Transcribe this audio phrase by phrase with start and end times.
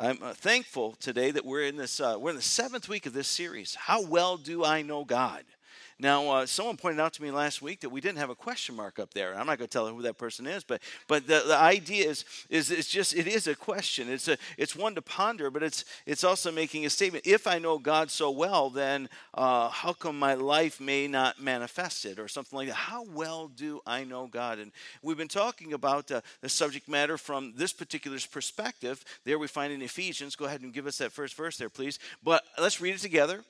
[0.00, 1.98] I'm uh, thankful today that we're in this.
[1.98, 3.74] Uh, we're in the seventh week of this series.
[3.74, 5.42] How well do I know God?
[6.00, 8.76] Now, uh, someone pointed out to me last week that we didn't have a question
[8.76, 9.36] mark up there.
[9.36, 12.24] I'm not going to tell who that person is, but but the, the idea is
[12.48, 14.08] is it's just it is a question.
[14.08, 17.26] It's a it's one to ponder, but it's it's also making a statement.
[17.26, 22.04] If I know God so well, then uh, how come my life may not manifest
[22.04, 22.74] it or something like that?
[22.74, 24.60] How well do I know God?
[24.60, 24.70] And
[25.02, 29.04] we've been talking about uh, the subject matter from this particular perspective.
[29.24, 30.36] There we find in Ephesians.
[30.36, 31.98] Go ahead and give us that first verse there, please.
[32.22, 33.42] But let's read it together.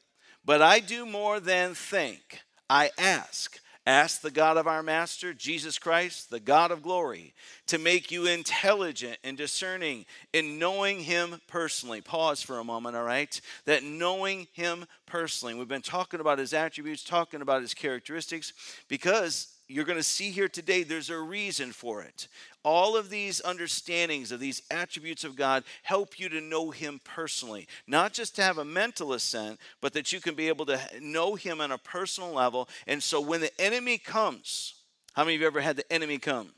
[0.45, 2.41] But I do more than think.
[2.69, 3.61] I ask.
[3.87, 7.33] Ask the God of our Master, Jesus Christ, the God of glory,
[7.69, 10.05] to make you intelligent and discerning
[10.35, 12.03] in knowing Him personally.
[12.03, 13.41] Pause for a moment, all right?
[13.65, 15.55] That knowing Him personally.
[15.55, 18.53] We've been talking about His attributes, talking about His characteristics,
[18.89, 22.27] because you're going to see here today there's a reason for it.
[22.65, 27.69] All of these understandings of these attributes of God help you to know Him personally.
[27.87, 31.35] Not just to have a mental assent, but that you can be able to know
[31.35, 32.69] Him on a personal level.
[32.87, 34.75] And so when the enemy comes,
[35.13, 36.51] how many of you ever had the enemy come?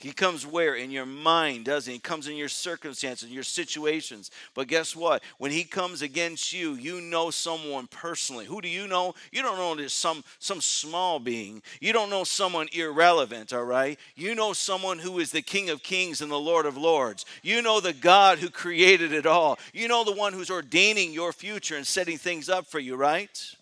[0.00, 0.76] He comes where?
[0.76, 1.96] In your mind, doesn't he?
[1.96, 4.30] He comes in your circumstances, your situations.
[4.54, 5.22] But guess what?
[5.36, 8.46] When he comes against you, you know someone personally.
[8.46, 9.14] Who do you know?
[9.30, 11.62] You don't know this some some small being.
[11.82, 13.98] You don't know someone irrelevant, all right?
[14.16, 17.26] You know someone who is the King of Kings and the Lord of Lords.
[17.42, 19.58] You know the God who created it all.
[19.74, 23.54] You know the one who's ordaining your future and setting things up for you, right?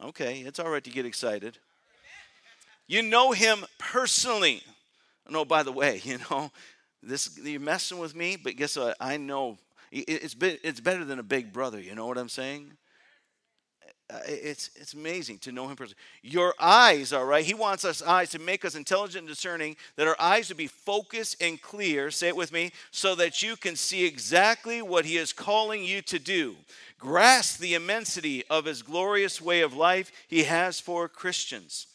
[0.00, 1.58] Okay, it's all right to get excited.
[2.86, 4.62] You know him personally.
[5.28, 6.50] No, by the way, you know,
[7.02, 8.96] this you're messing with me, but guess what?
[9.00, 9.58] I know
[9.90, 11.80] it's it's better than a big brother.
[11.80, 12.72] You know what I'm saying?
[14.12, 16.00] Uh, it's it's amazing to know him personally.
[16.22, 17.44] Your eyes, all right.
[17.44, 19.76] He wants us eyes to make us intelligent and discerning.
[19.96, 22.10] That our eyes would be focused and clear.
[22.10, 26.02] Say it with me, so that you can see exactly what he is calling you
[26.02, 26.56] to do.
[26.98, 31.86] Grasp the immensity of his glorious way of life he has for Christians.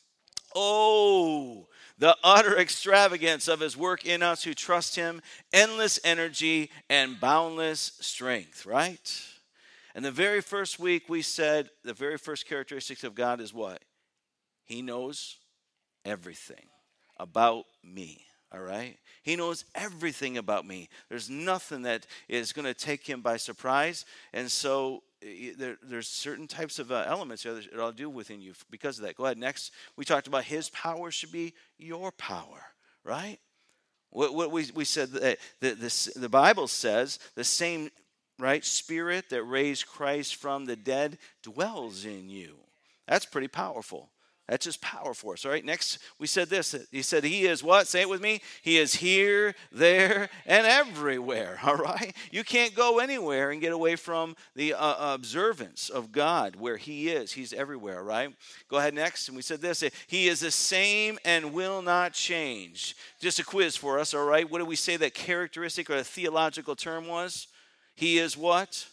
[0.55, 1.67] Oh,
[1.99, 5.21] the utter extravagance of his work in us who trust him,
[5.53, 9.21] endless energy and boundless strength, right?
[9.93, 13.83] And the very first week we said the very first characteristics of God is what?
[14.65, 15.37] He knows
[16.05, 16.67] everything
[17.19, 18.25] about me.
[18.51, 18.97] All right?
[19.21, 20.89] He knows everything about me.
[21.09, 24.05] There's nothing that is going to take him by surprise.
[24.33, 25.03] And so
[25.57, 29.15] there, there's certain types of uh, elements that it'll do within you because of that.
[29.15, 29.37] Go ahead.
[29.37, 32.61] Next, we talked about his power should be your power,
[33.03, 33.37] right?
[34.11, 37.89] What, what we, we said that the, the, the Bible says the same
[38.39, 42.55] right spirit that raised Christ from the dead dwells in you.
[43.07, 44.09] That's pretty powerful.
[44.49, 45.45] That's just power for us.
[45.45, 46.75] All right, next we said this.
[46.91, 47.87] He said, He is what?
[47.87, 48.41] Say it with me.
[48.63, 51.59] He is here, there, and everywhere.
[51.63, 52.15] All right?
[52.31, 57.09] You can't go anywhere and get away from the uh, observance of God where He
[57.09, 57.31] is.
[57.31, 58.33] He's everywhere, right?
[58.69, 59.27] Go ahead next.
[59.27, 62.95] And we said this He is the same and will not change.
[63.21, 64.49] Just a quiz for us, all right?
[64.49, 67.47] What do we say that characteristic or a theological term was?
[67.93, 68.87] He is what?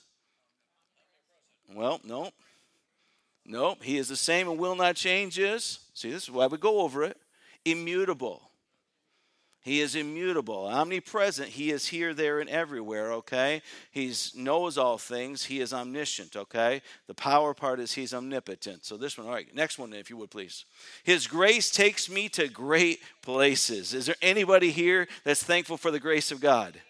[1.75, 2.31] Well, no.
[3.49, 6.59] Nope, he is the same and will not change is, see, this is why we
[6.59, 7.17] go over it,
[7.65, 8.51] immutable.
[9.61, 11.49] He is immutable, omnipresent.
[11.49, 13.63] He is here, there, and everywhere, okay?
[13.91, 15.45] He knows all things.
[15.45, 16.83] He is omniscient, okay?
[17.09, 18.85] The power part is he's omnipotent.
[18.85, 20.67] So this one, all right, next one, if you would please.
[21.03, 23.93] His grace takes me to great places.
[23.93, 26.81] Is there anybody here that's thankful for the grace of God?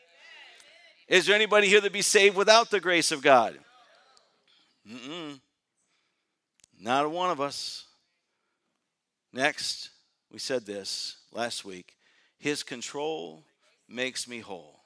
[1.09, 3.59] Is there anybody here that be saved without the grace of God?
[4.87, 5.41] Mm-mm.
[6.79, 7.85] Not a one of us.
[9.33, 9.91] Next,
[10.31, 11.97] we said this last week
[12.39, 13.45] His control
[13.89, 14.81] makes me whole.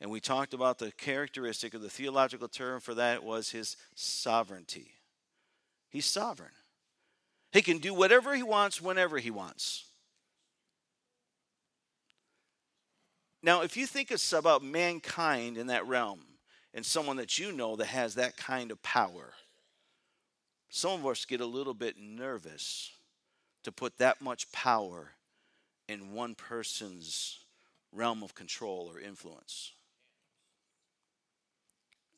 [0.00, 4.92] And we talked about the characteristic of the theological term for that was his sovereignty.
[5.90, 6.52] He's sovereign.
[7.52, 9.84] He can do whatever he wants whenever he wants.
[13.42, 16.20] Now, if you think about mankind in that realm
[16.72, 19.32] and someone that you know that has that kind of power,
[20.70, 22.92] some of us get a little bit nervous
[23.64, 25.10] to put that much power
[25.88, 27.40] in one person's
[27.92, 29.72] realm of control or influence.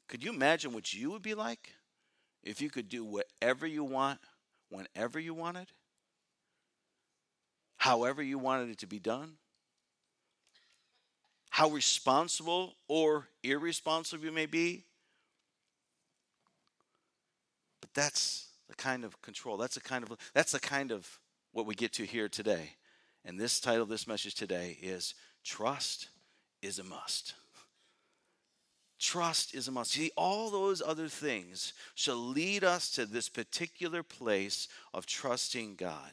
[0.07, 1.73] Could you imagine what you would be like
[2.45, 4.21] if you could do whatever you want,
[4.69, 5.69] whenever you wanted,
[7.79, 9.33] however you wanted it to be done?
[11.49, 14.85] How responsible or irresponsible you may be
[17.95, 19.57] that's the kind of control.
[19.57, 21.19] That's the kind of that's the kind of
[21.53, 22.77] what we get to here today.
[23.25, 26.09] And this title this message today is Trust
[26.63, 27.35] is a Must.
[29.03, 29.91] Trust is a must.
[29.91, 36.13] See, all those other things shall lead us to this particular place of trusting God.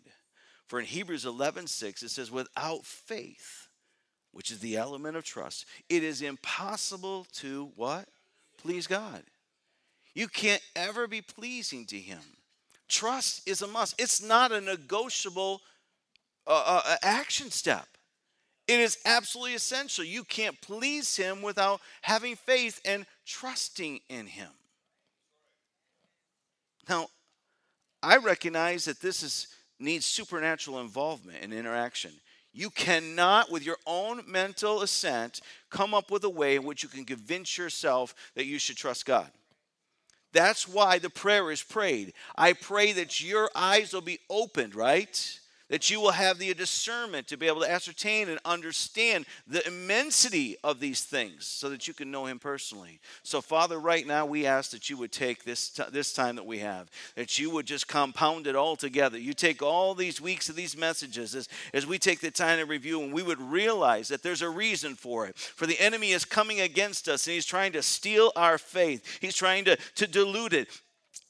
[0.65, 3.67] For in Hebrews 11 6, it says, without faith,
[4.31, 8.09] which is the element of trust, it is impossible to what?
[8.57, 9.21] Please God.
[10.13, 12.19] You can't ever be pleasing to Him.
[12.87, 15.61] Trust is a must, it's not a negotiable
[16.47, 17.87] uh, uh, action step.
[18.67, 20.03] It is absolutely essential.
[20.03, 24.49] You can't please Him without having faith and trusting in Him.
[26.87, 27.07] Now,
[28.01, 29.47] I recognize that this is,
[29.79, 32.11] needs supernatural involvement and interaction.
[32.51, 36.89] You cannot, with your own mental assent, come up with a way in which you
[36.89, 39.29] can convince yourself that you should trust God.
[40.31, 42.13] That's why the prayer is prayed.
[42.37, 45.39] I pray that your eyes will be opened, right?
[45.69, 50.57] That you will have the discernment to be able to ascertain and understand the immensity
[50.63, 52.99] of these things so that you can know him personally.
[53.23, 56.45] So father right now we ask that you would take this, t- this time that
[56.45, 59.17] we have that you would just compound it all together.
[59.17, 62.65] You take all these weeks of these messages as, as we take the time to
[62.65, 65.37] review and we would realize that there's a reason for it.
[65.37, 69.19] For the enemy is coming against us and he's trying to steal our faith.
[69.21, 70.67] He's trying to, to dilute it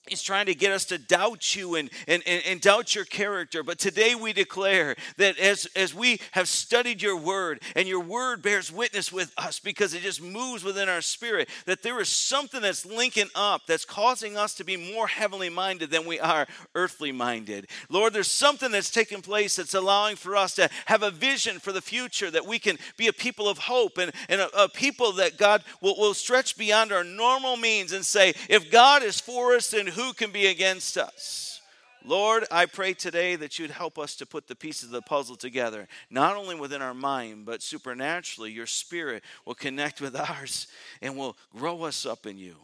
[0.10, 3.64] He's trying to get us to doubt you and, and, and, and, doubt your character.
[3.64, 8.42] But today we declare that as, as we have studied your word and your word
[8.42, 12.62] bears witness with us because it just moves within our spirit, that there is something
[12.62, 17.12] that's linking up that's causing us to be more heavenly minded than we are earthly
[17.12, 17.68] minded.
[17.90, 21.72] Lord, there's something that's taking place that's allowing for us to have a vision for
[21.72, 25.14] the future, that we can be a people of hope and, and a, a people
[25.14, 29.54] that God will, will stretch beyond our normal means and say, if God is for
[29.54, 31.62] us, then who can be against us?
[32.06, 35.36] Lord, I pray today that you'd help us to put the pieces of the puzzle
[35.36, 40.68] together, not only within our mind, but supernaturally, your spirit will connect with ours
[41.02, 42.56] and will grow us up in you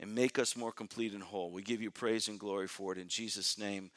[0.00, 1.50] and make us more complete and whole.
[1.50, 3.90] We give you praise and glory for it in Jesus' name.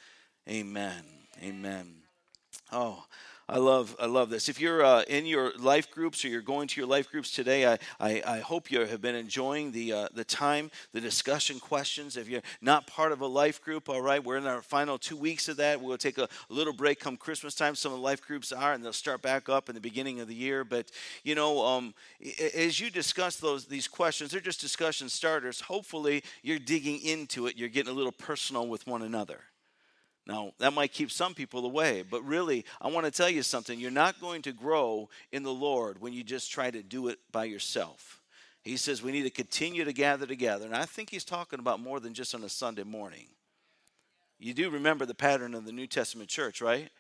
[0.48, 1.04] Amen.
[1.42, 1.96] Amen.
[2.72, 3.04] Oh,
[3.52, 4.48] I love, I love this.
[4.48, 7.66] If you're uh, in your life groups or you're going to your life groups today,
[7.66, 12.16] I, I, I hope you have been enjoying the, uh, the time, the discussion questions.
[12.16, 15.18] If you're not part of a life group, all right, we're in our final two
[15.18, 15.82] weeks of that.
[15.82, 17.74] We'll take a, little break come Christmas time.
[17.74, 20.28] Some of the life groups are, and they'll start back up in the beginning of
[20.28, 20.64] the year.
[20.64, 20.92] But,
[21.24, 21.96] you know, um,
[22.54, 25.60] as you discuss those these questions, they're just discussion starters.
[25.62, 27.58] Hopefully, you're digging into it.
[27.58, 29.40] You're getting a little personal with one another.
[30.30, 33.80] Now, that might keep some people away, but really, I want to tell you something.
[33.80, 37.18] You're not going to grow in the Lord when you just try to do it
[37.32, 38.22] by yourself.
[38.62, 40.68] He says we need to continue to gather together.
[40.68, 43.26] And I think he's talking about more than just on a Sunday morning.
[44.38, 46.92] You do remember the pattern of the New Testament church, right?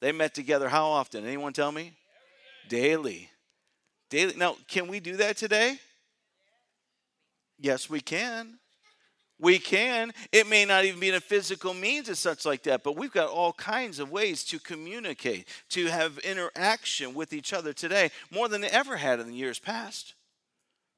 [0.00, 1.24] They met together how often?
[1.24, 1.92] Anyone tell me?
[2.68, 3.30] Daily.
[4.10, 4.34] Daily.
[4.36, 5.78] Now, can we do that today?
[7.56, 8.58] Yes, we can.
[9.40, 10.12] We can.
[10.32, 13.12] It may not even be in a physical means and such like that, but we've
[13.12, 18.48] got all kinds of ways to communicate, to have interaction with each other today, more
[18.48, 20.14] than they ever had in the years past.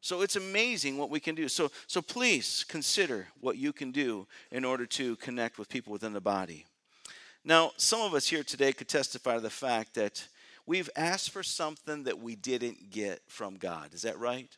[0.00, 1.48] So it's amazing what we can do.
[1.48, 6.14] So, so please consider what you can do in order to connect with people within
[6.14, 6.64] the body.
[7.44, 10.26] Now, some of us here today could testify to the fact that
[10.66, 13.92] we've asked for something that we didn't get from God.
[13.92, 14.48] Is that right?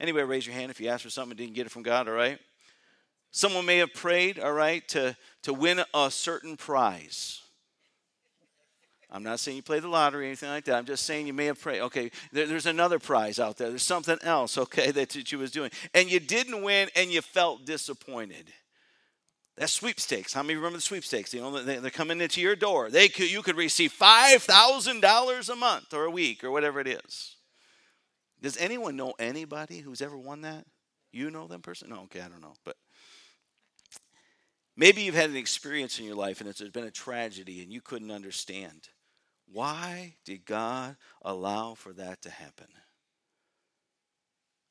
[0.00, 2.08] Anybody raise your hand if you asked for something and didn't get it from God,
[2.08, 2.38] all right?
[3.36, 7.42] Someone may have prayed, all right, to, to win a certain prize.
[9.10, 10.74] I'm not saying you play the lottery or anything like that.
[10.74, 11.82] I'm just saying you may have prayed.
[11.82, 13.68] Okay, there, there's another prize out there.
[13.68, 15.70] There's something else, okay, that, that you was doing.
[15.92, 18.46] And you didn't win and you felt disappointed.
[19.58, 20.32] That's sweepstakes.
[20.32, 21.34] How many remember the sweepstakes?
[21.34, 22.88] You know, they, are coming into your door.
[22.88, 27.36] They could, you could receive $5,000 a month or a week or whatever it is.
[28.40, 30.64] Does anyone know anybody who's ever won that?
[31.12, 31.90] You know them person?
[31.90, 32.54] No, okay, I don't know.
[32.64, 32.76] But
[34.76, 37.80] Maybe you've had an experience in your life and it's been a tragedy and you
[37.80, 38.88] couldn't understand.
[39.50, 42.66] Why did God allow for that to happen?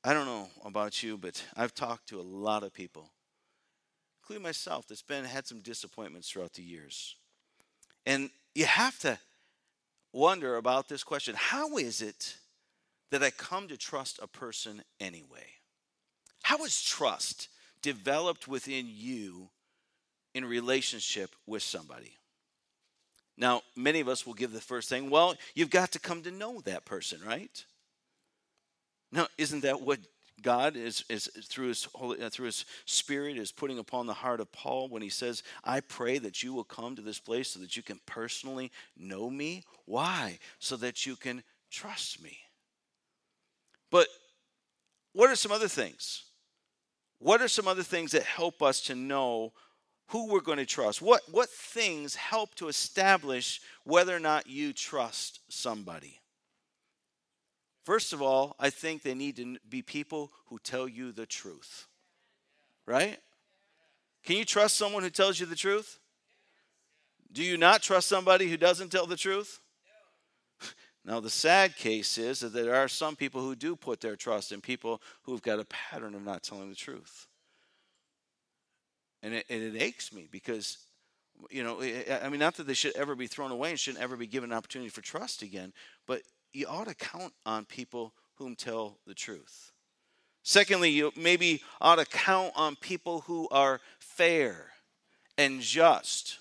[0.03, 3.09] I don't know about you, but I've talked to a lot of people,
[4.21, 7.15] including myself, that's been had some disappointments throughout the years.
[8.05, 9.17] And you have to
[10.13, 12.37] wonder about this question how is it
[13.09, 15.47] that I come to trust a person anyway?
[16.43, 17.49] How is trust
[17.81, 19.49] developed within you
[20.35, 22.17] in relationship with somebody.
[23.37, 26.31] Now, many of us will give the first thing, well, you've got to come to
[26.31, 27.65] know that person, right?
[29.11, 29.99] Now, isn't that what
[30.41, 34.41] God is, is through his holy, uh, through his spirit is putting upon the heart
[34.41, 37.59] of Paul when he says, "I pray that you will come to this place so
[37.59, 40.39] that you can personally know me." Why?
[40.59, 42.37] So that you can trust me.
[43.89, 44.09] But
[45.13, 46.25] what are some other things?
[47.19, 49.53] What are some other things that help us to know
[50.07, 51.01] who we're going to trust?
[51.01, 56.21] What, what things help to establish whether or not you trust somebody?
[57.83, 61.87] First of all, I think they need to be people who tell you the truth.
[62.87, 63.19] Right?
[64.23, 65.99] Can you trust someone who tells you the truth?
[67.31, 69.59] Do you not trust somebody who doesn't tell the truth?
[71.07, 74.51] Now, the sad case is that there are some people who do put their trust
[74.51, 77.27] in people who've got a pattern of not telling the truth.
[79.25, 80.77] And it, and it aches me because,
[81.49, 84.15] you know, I mean, not that they should ever be thrown away and shouldn't ever
[84.15, 85.73] be given an opportunity for trust again,
[86.05, 86.21] but
[86.53, 89.71] you ought to count on people whom tell the truth.
[90.43, 94.67] Secondly, you maybe ought to count on people who are fair
[95.39, 96.37] and just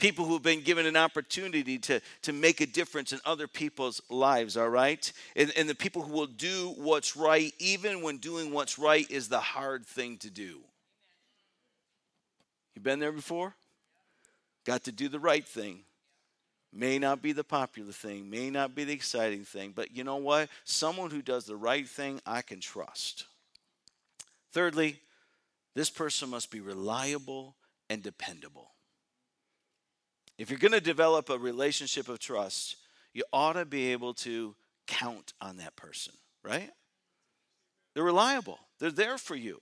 [0.00, 4.56] people who've been given an opportunity to, to make a difference in other people's lives,
[4.56, 5.12] all right?
[5.36, 9.28] And, and the people who will do what's right, even when doing what's right is
[9.28, 10.58] the hard thing to do.
[12.74, 13.54] You been there before?
[14.64, 15.80] Got to do the right thing.
[16.72, 20.16] May not be the popular thing, may not be the exciting thing, but you know
[20.16, 20.48] what?
[20.64, 23.26] Someone who does the right thing, I can trust.
[24.52, 24.98] Thirdly,
[25.74, 27.56] this person must be reliable
[27.90, 28.70] and dependable.
[30.38, 32.76] If you're going to develop a relationship of trust,
[33.12, 34.54] you ought to be able to
[34.86, 36.70] count on that person, right?
[37.94, 39.60] They're reliable, they're there for you.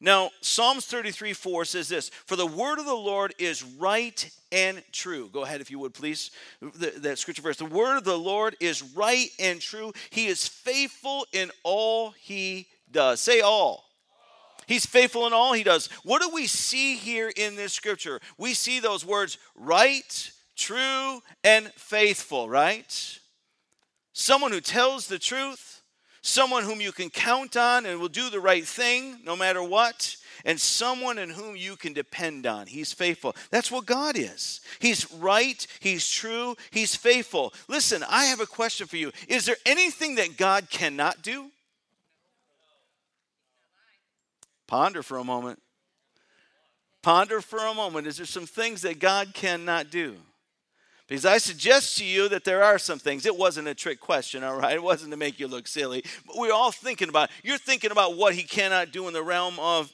[0.00, 4.82] Now, Psalms 33 4 says this For the word of the Lord is right and
[4.92, 5.28] true.
[5.32, 6.30] Go ahead, if you would, please.
[6.60, 7.58] That scripture verse.
[7.58, 9.92] The word of the Lord is right and true.
[10.08, 13.20] He is faithful in all he does.
[13.20, 13.84] Say all.
[14.66, 15.88] He's faithful in all he does.
[16.04, 18.20] What do we see here in this scripture?
[18.38, 23.18] We see those words right, true, and faithful, right?
[24.12, 25.69] Someone who tells the truth,
[26.22, 30.16] someone whom you can count on and will do the right thing no matter what,
[30.44, 32.66] and someone in whom you can depend on.
[32.66, 33.36] He's faithful.
[33.50, 34.60] That's what God is.
[34.78, 37.52] He's right, He's true, He's faithful.
[37.68, 39.12] Listen, I have a question for you.
[39.28, 41.50] Is there anything that God cannot do?
[44.66, 45.60] Ponder for a moment.
[47.02, 48.06] Ponder for a moment.
[48.06, 50.16] Is there some things that God cannot do?
[51.10, 53.26] Because I suggest to you that there are some things.
[53.26, 54.74] It wasn't a trick question, all right?
[54.74, 56.04] It wasn't to make you look silly.
[56.24, 59.58] But we're all thinking about, you're thinking about what he cannot do in the realm
[59.58, 59.92] of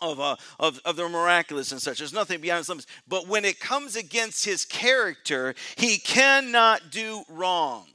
[0.00, 1.98] of, uh, of, of the miraculous and such.
[1.98, 2.86] There's nothing beyond his limits.
[3.06, 7.86] But when it comes against his character, he cannot do wrong.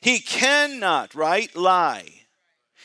[0.00, 2.08] He cannot, right, lie.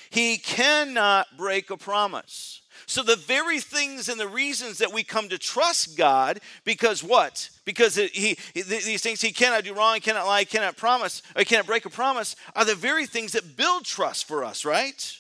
[0.10, 2.61] He cannot break a promise.
[2.91, 7.50] So, the very things and the reasons that we come to trust God, because what?
[7.63, 11.86] Because he, these things he cannot do wrong, cannot lie, cannot promise, or cannot break
[11.86, 15.17] a promise, are the very things that build trust for us, right?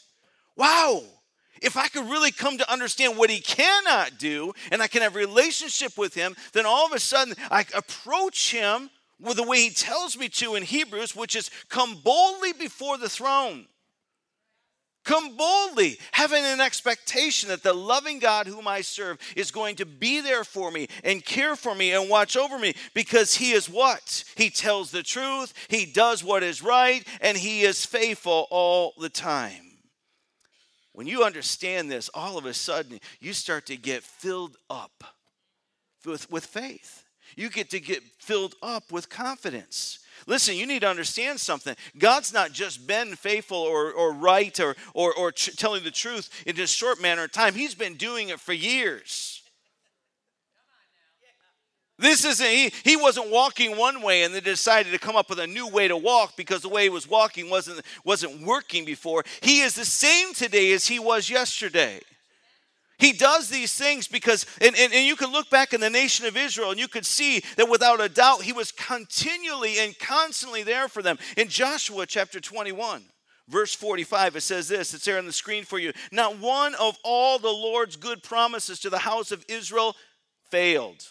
[0.57, 1.03] Wow.
[1.61, 5.15] If I could really come to understand what he cannot do and I can have
[5.15, 9.69] relationship with him, then all of a sudden I approach him with the way he
[9.69, 13.67] tells me to in Hebrews, which is come boldly before the throne.
[15.03, 19.85] Come boldly, having an expectation that the loving God whom I serve is going to
[19.85, 23.67] be there for me and care for me and watch over me because He is
[23.67, 24.23] what?
[24.35, 29.09] He tells the truth, He does what is right, and He is faithful all the
[29.09, 29.71] time.
[30.93, 35.03] When you understand this, all of a sudden you start to get filled up
[36.05, 37.05] with, with faith.
[37.35, 39.99] You get to get filled up with confidence.
[40.27, 41.75] Listen, you need to understand something.
[41.97, 46.59] God's not just been faithful or, or right or, or, or telling the truth in
[46.59, 49.41] a short manner of time, He's been doing it for years.
[52.01, 55.39] This isn't, he, he wasn't walking one way and then decided to come up with
[55.39, 59.23] a new way to walk because the way he was walking wasn't, wasn't working before.
[59.41, 61.99] He is the same today as he was yesterday.
[63.01, 66.27] He does these things because, and, and, and, you can look back in the nation
[66.27, 70.61] of Israel and you could see that without a doubt, he was continually and constantly
[70.61, 71.17] there for them.
[71.35, 73.03] In Joshua chapter 21,
[73.49, 75.93] verse 45, it says this it's there on the screen for you.
[76.11, 79.95] Not one of all the Lord's good promises to the house of Israel
[80.51, 81.03] failed,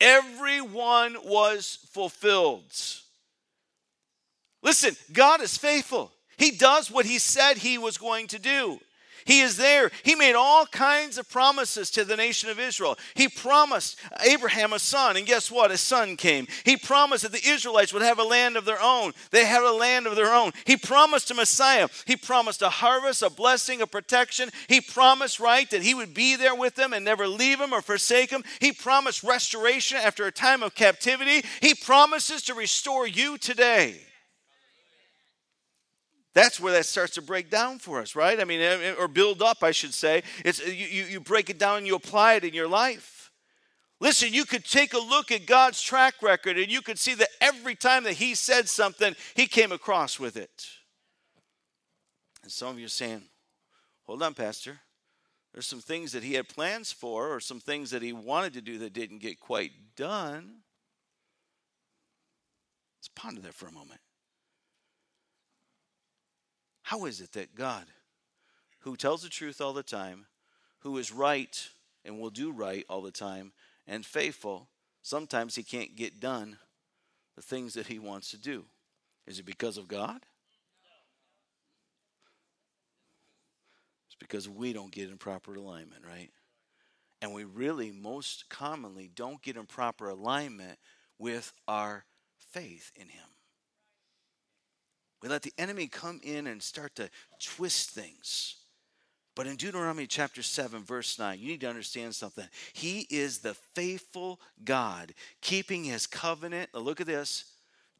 [0.00, 2.72] everyone was fulfilled.
[4.62, 6.10] Listen, God is faithful.
[6.38, 8.80] He does what he said he was going to do.
[9.30, 9.92] He is there.
[10.02, 12.98] He made all kinds of promises to the nation of Israel.
[13.14, 15.70] He promised Abraham a son, and guess what?
[15.70, 16.48] A son came.
[16.64, 19.12] He promised that the Israelites would have a land of their own.
[19.30, 20.50] They had a land of their own.
[20.64, 21.86] He promised a Messiah.
[22.06, 24.50] He promised a harvest, a blessing, a protection.
[24.66, 27.82] He promised, right, that he would be there with them and never leave them or
[27.82, 28.42] forsake them.
[28.58, 31.46] He promised restoration after a time of captivity.
[31.60, 34.00] He promises to restore you today.
[36.32, 38.38] That's where that starts to break down for us, right?
[38.38, 40.22] I mean, eh, eh, or build up, I should say.
[40.44, 43.32] It's, you, you break it down and you apply it in your life.
[44.00, 47.28] Listen, you could take a look at God's track record and you could see that
[47.40, 50.68] every time that He said something, He came across with it.
[52.42, 53.22] And some of you are saying,
[54.04, 54.78] hold on, Pastor.
[55.52, 58.60] There's some things that He had plans for or some things that He wanted to
[58.60, 60.60] do that didn't get quite done.
[62.98, 64.00] Let's ponder that for a moment.
[66.90, 67.84] How is it that God,
[68.80, 70.26] who tells the truth all the time,
[70.80, 71.68] who is right
[72.04, 73.52] and will do right all the time,
[73.86, 74.66] and faithful,
[75.00, 76.58] sometimes he can't get done
[77.36, 78.64] the things that he wants to do?
[79.24, 80.26] Is it because of God?
[84.08, 86.30] It's because we don't get in proper alignment, right?
[87.22, 90.76] And we really most commonly don't get in proper alignment
[91.20, 92.04] with our
[92.52, 93.29] faith in him.
[95.22, 98.56] We let the enemy come in and start to twist things.
[99.36, 102.46] But in Deuteronomy chapter 7, verse 9, you need to understand something.
[102.72, 107.44] He is the faithful God, keeping his covenant, look at this,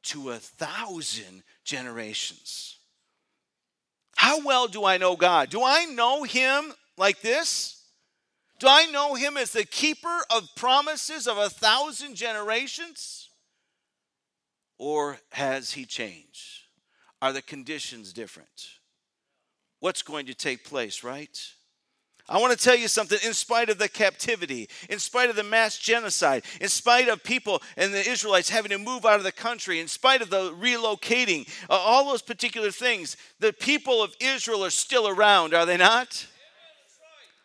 [0.02, 2.78] to a thousand generations.
[4.16, 5.50] How well do I know God?
[5.50, 7.84] Do I know him like this?
[8.58, 13.30] Do I know him as the keeper of promises of a thousand generations?
[14.76, 16.59] Or has he changed?
[17.22, 18.68] Are the conditions different?
[19.80, 21.38] What's going to take place, right?
[22.28, 23.18] I want to tell you something.
[23.24, 27.60] In spite of the captivity, in spite of the mass genocide, in spite of people
[27.76, 31.48] and the Israelites having to move out of the country, in spite of the relocating,
[31.68, 36.26] uh, all those particular things, the people of Israel are still around, are they not?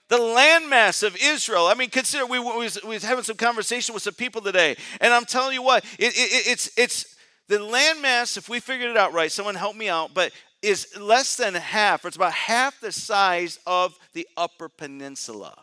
[0.07, 1.65] the landmass of Israel.
[1.65, 4.75] I mean, consider we, we, was, we was having some conversation with some people today,
[5.01, 7.14] and I'm telling you what, it, it, it's it's
[7.47, 11.35] the landmass, if we figured it out right, someone help me out, but is less
[11.35, 15.55] than half, or it's about half the size of the Upper Peninsula.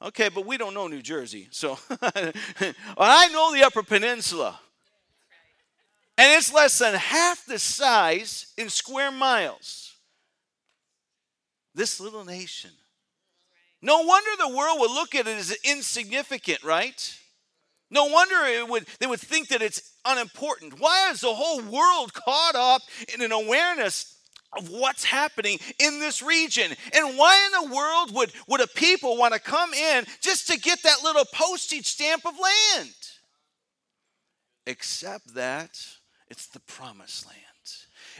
[0.00, 1.48] Okay, but we don't know New Jersey.
[1.50, 1.78] So
[2.98, 4.60] I know the Upper Peninsula.
[6.16, 9.96] And it's less than half the size in square miles.
[11.74, 12.70] This little nation.
[13.82, 17.18] No wonder the world would look at it as insignificant, right?
[17.94, 20.80] No wonder would, they would think that it's unimportant.
[20.80, 22.82] Why is the whole world caught up
[23.14, 24.18] in an awareness
[24.58, 26.72] of what's happening in this region?
[26.92, 30.58] And why in the world would, would a people want to come in just to
[30.58, 32.94] get that little postage stamp of land?
[34.66, 35.78] Except that
[36.28, 37.43] it's the promised land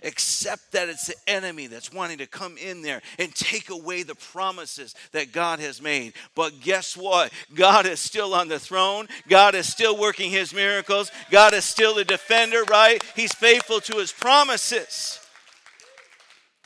[0.04, 4.14] except that it's the enemy that's wanting to come in there and take away the
[4.14, 6.12] promises that God has made.
[6.36, 7.32] But guess what?
[7.54, 9.08] God is still on the throne.
[9.28, 11.10] God is still working his miracles.
[11.30, 13.02] God is still the defender, right?
[13.16, 15.18] He's faithful to his promises.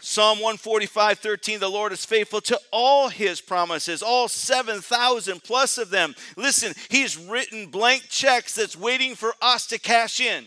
[0.01, 5.91] Psalm 145, 13, the Lord is faithful to all his promises, all 7,000 plus of
[5.91, 6.15] them.
[6.37, 10.47] Listen, he's written blank checks that's waiting for us to cash in.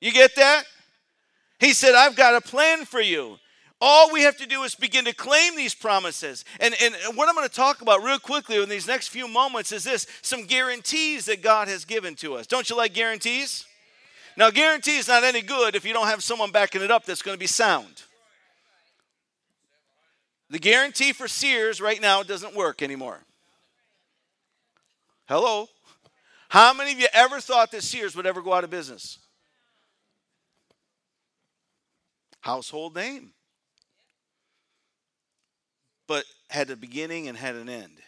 [0.00, 0.64] You get that?
[1.60, 3.38] He said, I've got a plan for you.
[3.82, 6.44] All we have to do is begin to claim these promises.
[6.58, 9.70] And, and what I'm going to talk about real quickly in these next few moments
[9.70, 12.46] is this some guarantees that God has given to us.
[12.46, 13.64] Don't you like guarantees?
[14.36, 17.22] Now, guarantee is not any good if you don't have someone backing it up that's
[17.22, 18.02] going to be sound.
[20.50, 23.20] The guarantee for Sears right now doesn't work anymore.
[25.28, 25.68] Hello?
[26.48, 29.19] How many of you ever thought that Sears would ever go out of business?
[32.40, 33.32] Household name.
[36.06, 37.98] But had a beginning and had an end.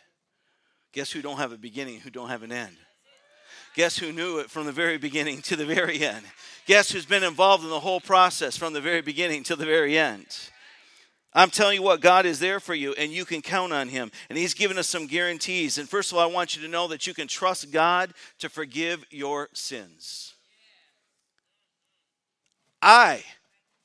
[0.92, 2.77] Guess who don't have a beginning, who don't have an end?
[3.75, 6.25] Guess who knew it from the very beginning to the very end?
[6.66, 9.97] Guess who's been involved in the whole process from the very beginning to the very
[9.97, 10.27] end?
[11.35, 14.11] I'm telling you what, God is there for you and you can count on Him.
[14.29, 15.79] And He's given us some guarantees.
[15.79, 18.51] And first of all, I want you to know that you can trust God to
[18.51, 20.35] forgive your sins.
[22.83, 23.25] I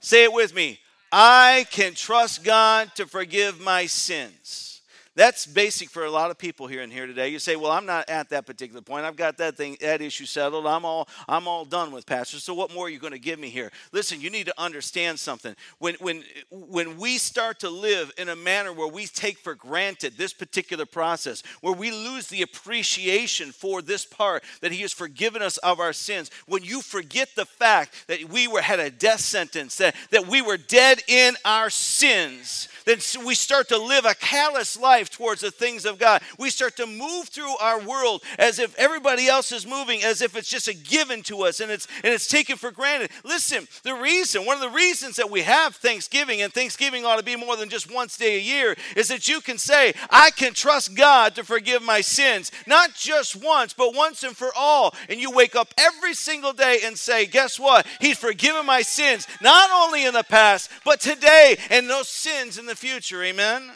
[0.07, 0.79] Say it with me.
[1.11, 4.76] I can trust God to forgive my sins.
[5.17, 7.29] That's basic for a lot of people here and here today.
[7.29, 9.03] You say, "Well, I'm not at that particular point.
[9.03, 10.67] I've got that thing, that issue settled.
[10.67, 12.37] I'm all, I'm all done with pastor.
[12.37, 15.19] So what more are you going to give me here?" Listen, you need to understand
[15.19, 15.55] something.
[15.79, 20.17] When, when, when we start to live in a manner where we take for granted
[20.17, 25.41] this particular process, where we lose the appreciation for this part that He has forgiven
[25.41, 29.21] us of our sins, when you forget the fact that we were had a death
[29.21, 34.13] sentence, that, that we were dead in our sins, then we start to live a
[34.13, 36.21] callous life life towards the things of God.
[36.37, 40.35] We start to move through our world as if everybody else is moving, as if
[40.35, 43.11] it's just a given to us and it's and it's taken for granted.
[43.23, 47.23] Listen, the reason, one of the reasons that we have Thanksgiving, and Thanksgiving ought to
[47.23, 50.53] be more than just once day a year, is that you can say, I can
[50.53, 54.93] trust God to forgive my sins, not just once, but once and for all.
[55.09, 57.85] And you wake up every single day and say, Guess what?
[57.99, 62.65] He's forgiven my sins, not only in the past, but today, and those sins in
[62.65, 63.23] the future.
[63.23, 63.71] Amen.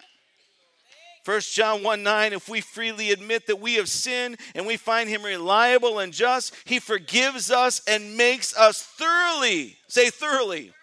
[1.23, 5.07] 1 John 1 9, if we freely admit that we have sinned and we find
[5.07, 10.73] him reliable and just, he forgives us and makes us thoroughly, say thoroughly,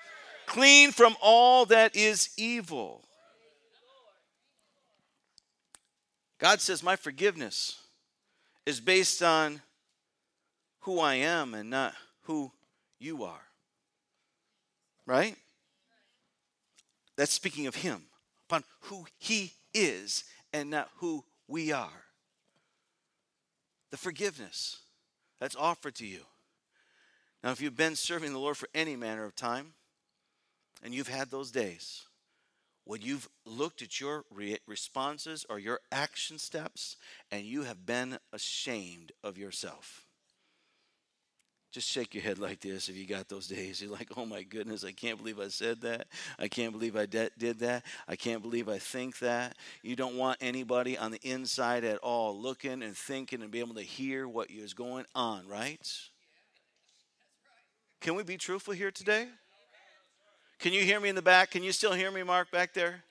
[0.47, 3.03] clean from all that is evil.
[6.39, 7.81] God says, My forgiveness
[8.65, 9.61] is based on
[10.81, 12.53] who I am and not who
[13.01, 13.43] you are.
[15.05, 15.37] Right?
[17.17, 18.03] That's speaking of Him,
[18.47, 22.05] upon who He is and not who we are.
[23.91, 24.81] The forgiveness
[25.41, 26.21] that's offered to you.
[27.43, 29.75] Now, if you've been serving the Lord for any manner of time,
[30.83, 32.05] and you've had those days
[32.85, 36.97] when you've looked at your re- responses or your action steps
[37.31, 40.08] and you have been ashamed of yourself.
[41.71, 43.83] Just shake your head like this if you got those days.
[43.83, 46.07] You're like, oh my goodness, I can't believe I said that.
[46.39, 47.85] I can't believe I de- did that.
[48.09, 49.55] I can't believe I think that.
[49.83, 53.75] You don't want anybody on the inside at all looking and thinking and be able
[53.75, 55.93] to hear what is going on, right?
[58.01, 59.27] Can we be truthful here today?
[60.59, 61.51] Can you hear me in the back?
[61.51, 63.05] Can you still hear me, Mark, back there?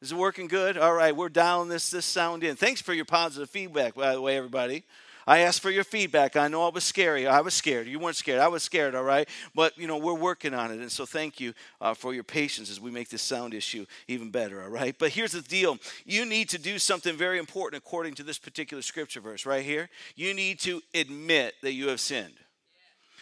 [0.00, 0.78] Is it working good?
[0.78, 2.56] All right, we're dialing this this sound in.
[2.56, 4.84] Thanks for your positive feedback, by the way, everybody.
[5.28, 6.36] I asked for your feedback.
[6.36, 7.26] I know I was scary.
[7.26, 7.86] I was scared.
[7.86, 8.40] You weren't scared.
[8.40, 9.28] I was scared, all right?
[9.54, 10.80] But, you know, we're working on it.
[10.80, 14.30] And so thank you uh, for your patience as we make this sound issue even
[14.30, 14.96] better, all right?
[14.98, 18.82] But here's the deal you need to do something very important according to this particular
[18.82, 19.90] scripture verse right here.
[20.16, 22.32] You need to admit that you have sinned.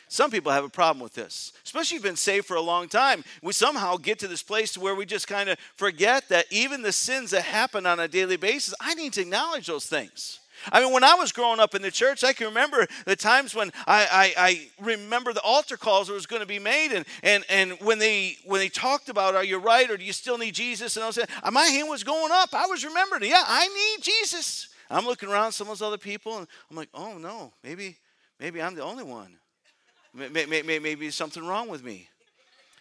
[0.06, 2.88] Some people have a problem with this, especially if you've been saved for a long
[2.88, 3.24] time.
[3.42, 6.92] We somehow get to this place where we just kind of forget that even the
[6.92, 10.38] sins that happen on a daily basis, I need to acknowledge those things.
[10.72, 13.54] I mean, when I was growing up in the church, I can remember the times
[13.54, 17.04] when I, I, I remember the altar calls that was going to be made, and,
[17.22, 20.38] and, and when they when they talked about, are you right, or do you still
[20.38, 20.96] need Jesus?
[20.96, 22.54] And I was saying, my hand was going up.
[22.54, 24.68] I was remembering, yeah, I need Jesus.
[24.90, 27.96] I'm looking around some of those other people, and I'm like, oh no, maybe
[28.40, 29.36] maybe I'm the only one.
[30.14, 32.08] Maybe, maybe, maybe something wrong with me.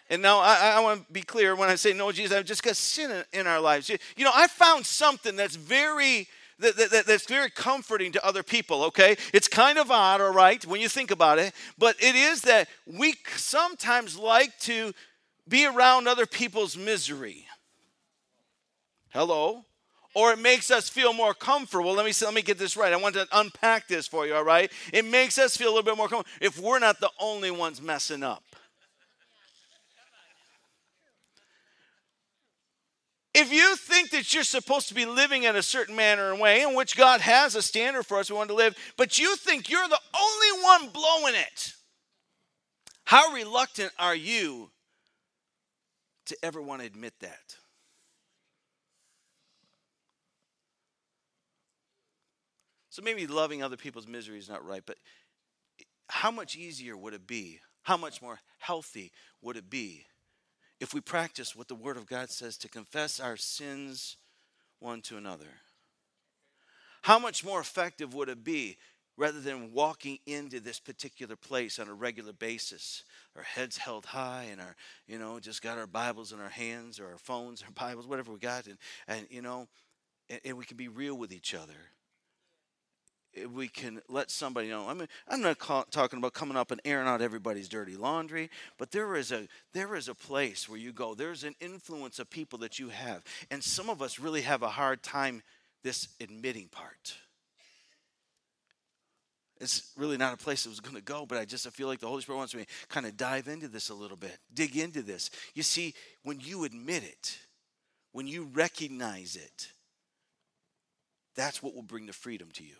[0.09, 2.61] And now I, I, want to be clear when I say no, Jesus, I've just
[2.61, 3.89] got sin in, our lives.
[3.89, 6.27] You know, I found something that's very
[6.59, 9.17] that, that, that's very comforting to other people, okay?
[9.33, 12.69] It's kind of odd, all right, when you think about it, but it is that
[12.85, 14.93] we sometimes like to
[15.47, 17.45] be around other people's misery.
[19.09, 19.65] Hello?
[20.13, 21.93] Or it makes us feel more comfortable.
[21.93, 22.93] Let me let me get this right.
[22.93, 24.71] I want to unpack this for you, all right?
[24.93, 27.81] It makes us feel a little bit more comfortable if we're not the only ones
[27.81, 28.43] messing up.
[33.37, 36.61] If you think that you're supposed to be living in a certain manner and way
[36.61, 39.69] in which God has a standard for us we want to live, but you think
[39.69, 41.73] you're the only one blowing it,
[43.03, 44.71] how reluctant are you
[46.27, 47.57] to ever want to admit that?
[52.89, 54.95] So maybe loving other people's misery is not right, but
[56.07, 57.59] how much easier would it be?
[57.83, 60.05] How much more healthy would it be
[60.79, 64.17] if we practice what the Word of God says to confess our sins
[64.79, 65.61] one to another?
[67.03, 68.77] How much more effective would it be
[69.17, 73.03] rather than walking into this particular place on a regular basis?
[73.35, 74.75] Our heads held high and our,
[75.07, 78.31] you know, just got our Bibles in our hands or our phones, our Bibles, whatever
[78.31, 79.67] we got, and, and you know,
[80.29, 81.91] and, and we can be real with each other
[83.53, 84.87] we can let somebody know.
[84.87, 88.49] I mean, I'm not call, talking about coming up and airing out everybody's dirty laundry,
[88.77, 91.15] but there is a there is a place where you go.
[91.15, 94.69] There's an influence of people that you have, and some of us really have a
[94.69, 95.43] hard time
[95.83, 97.15] this admitting part.
[99.61, 101.87] It's really not a place I was going to go, but I just I feel
[101.87, 104.37] like the Holy Spirit wants me to kind of dive into this a little bit,
[104.53, 105.29] dig into this.
[105.53, 105.93] You see,
[106.23, 107.37] when you admit it,
[108.11, 109.71] when you recognize it,
[111.35, 112.75] that's what will bring the freedom to you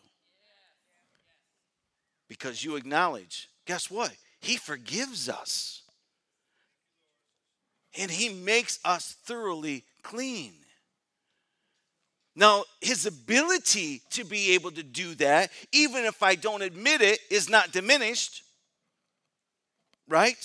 [2.28, 4.12] because you acknowledge, guess what?
[4.40, 5.84] He forgives us.
[7.98, 10.54] And he makes us thoroughly clean.
[12.36, 17.20] Now, his ability to be able to do that, even if I don't admit it,
[17.32, 18.44] is not diminished,
[20.10, 20.36] right?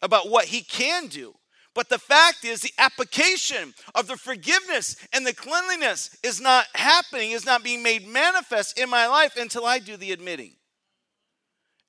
[0.00, 1.34] About what he can do.
[1.74, 7.32] But the fact is, the application of the forgiveness and the cleanliness is not happening,
[7.32, 10.54] is not being made manifest in my life until I do the admitting.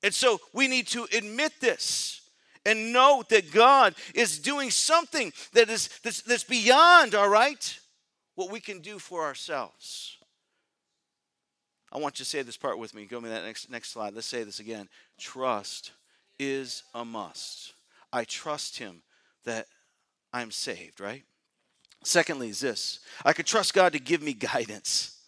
[0.03, 2.21] And so we need to admit this
[2.65, 7.79] and know that God is doing something that is that's, that's beyond, all right,
[8.35, 10.17] what we can do for ourselves.
[11.91, 13.05] I want you to say this part with me.
[13.05, 14.13] Go me that next next slide.
[14.13, 14.87] Let's say this again.
[15.17, 15.91] Trust
[16.37, 17.73] is a must.
[18.13, 19.01] I trust him
[19.45, 19.67] that
[20.31, 21.23] I'm saved, right?
[22.03, 25.18] Secondly, is this I could trust God to give me guidance.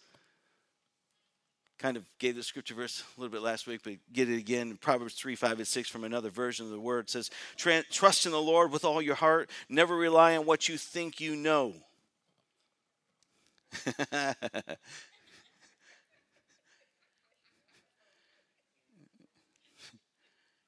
[1.82, 4.78] Kind of gave the scripture verse a little bit last week, but get it again.
[4.80, 8.40] Proverbs 3, 5, and 6 from another version of the word says, Trust in the
[8.40, 11.74] Lord with all your heart, never rely on what you think you know.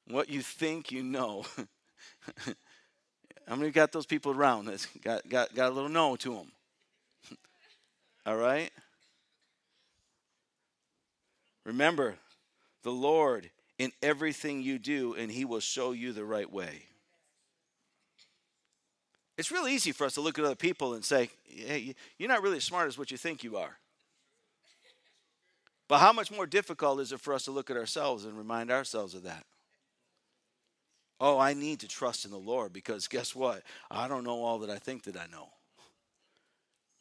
[0.09, 1.45] what you think you know.
[3.47, 6.51] How many got those people around that got, got, got a little no to them?
[8.27, 8.73] All right?
[11.65, 12.17] Remember,
[12.83, 16.83] the Lord in everything you do, and He will show you the right way.
[19.37, 22.43] It's really easy for us to look at other people and say, hey, you're not
[22.43, 23.79] really as smart as what you think you are.
[25.89, 28.71] But how much more difficult is it for us to look at ourselves and remind
[28.71, 29.45] ourselves of that?
[31.21, 33.63] Oh, I need to trust in the Lord because guess what?
[33.91, 35.49] I don't know all that I think that I know.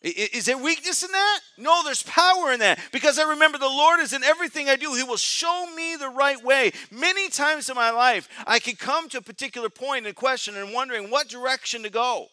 [0.04, 1.40] Is there weakness in that?
[1.58, 4.94] No, there's power in that because I remember the Lord is in everything I do.
[4.94, 6.74] He will show me the right way.
[6.92, 10.74] Many times in my life, I could come to a particular point in question and
[10.74, 12.28] wondering what direction to go.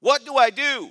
[0.00, 0.90] What do I do?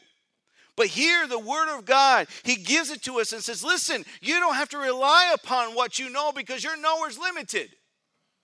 [0.77, 4.39] But here, the Word of God, He gives it to us and says, listen, you
[4.39, 7.69] don't have to rely upon what you know because your knower's limited.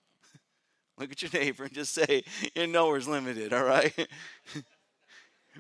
[0.97, 2.23] Look at your neighbor and just say,
[2.56, 3.93] Your knower's limited, all right?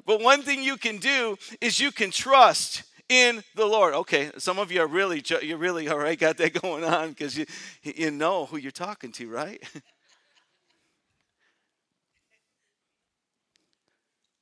[0.05, 3.93] but one thing you can do is you can trust in the Lord.
[3.93, 7.37] Okay, some of you are really, you really, all right, got that going on because
[7.37, 7.45] you,
[7.83, 9.61] you know who you're talking to, right?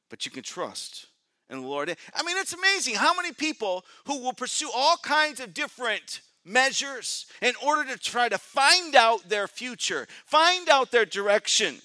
[0.10, 1.08] but you can trust
[1.50, 1.96] in the Lord.
[2.14, 7.28] I mean, it's amazing how many people who will pursue all kinds of different measures
[7.42, 11.82] in order to try to find out their future, find out their direction.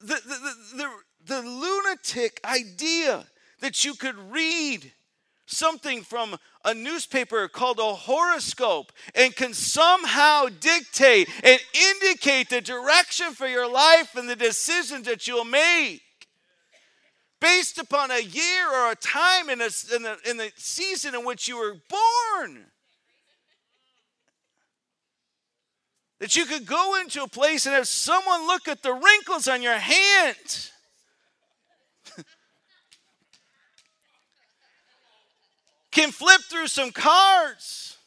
[0.00, 0.20] The,
[0.76, 0.90] the,
[1.24, 3.24] the, lunatic idea
[3.60, 4.92] that you could read
[5.46, 13.32] something from a newspaper called a horoscope and can somehow dictate and indicate the direction
[13.32, 16.02] for your life and the decisions that you'll make
[17.40, 21.24] based upon a year or a time in, a, in, the, in the season in
[21.24, 22.66] which you were born.
[26.18, 29.60] That you could go into a place and have someone look at the wrinkles on
[29.60, 30.70] your hand.
[35.90, 37.98] Can flip through some cards.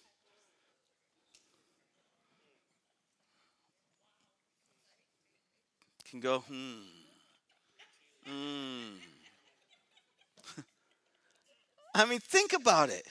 [6.09, 6.81] Can go, hmm.
[8.25, 8.95] Hmm.
[11.93, 13.05] I mean, think about it.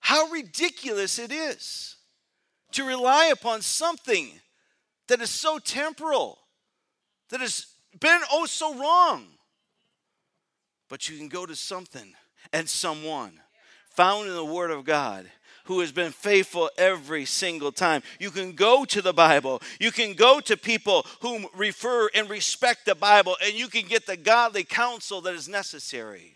[0.00, 1.94] How ridiculous it is
[2.72, 4.30] to rely upon something
[5.08, 6.38] that is so temporal,
[7.30, 7.66] that has
[7.98, 9.26] been oh so wrong.
[10.88, 12.14] But you can go to something
[12.52, 13.40] and someone
[13.90, 15.30] found in the Word of God
[15.64, 18.02] who has been faithful every single time.
[18.18, 19.62] You can go to the Bible.
[19.78, 24.06] You can go to people who refer and respect the Bible, and you can get
[24.06, 26.34] the godly counsel that is necessary.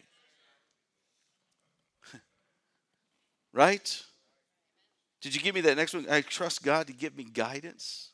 [3.52, 4.02] Right?
[5.26, 6.06] Did you give me that next one?
[6.08, 8.10] I trust God to give me guidance.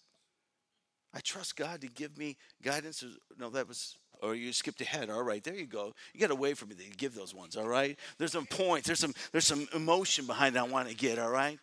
[1.12, 3.04] I trust God to give me guidance.
[3.38, 5.10] No, that was, or you skipped ahead.
[5.10, 5.92] All right, there you go.
[6.14, 7.54] You got away from me to give those ones.
[7.54, 7.98] All right.
[8.16, 8.86] There's some points.
[8.86, 9.12] There's some.
[9.30, 11.18] There's some emotion behind it I want to get.
[11.18, 11.60] All right.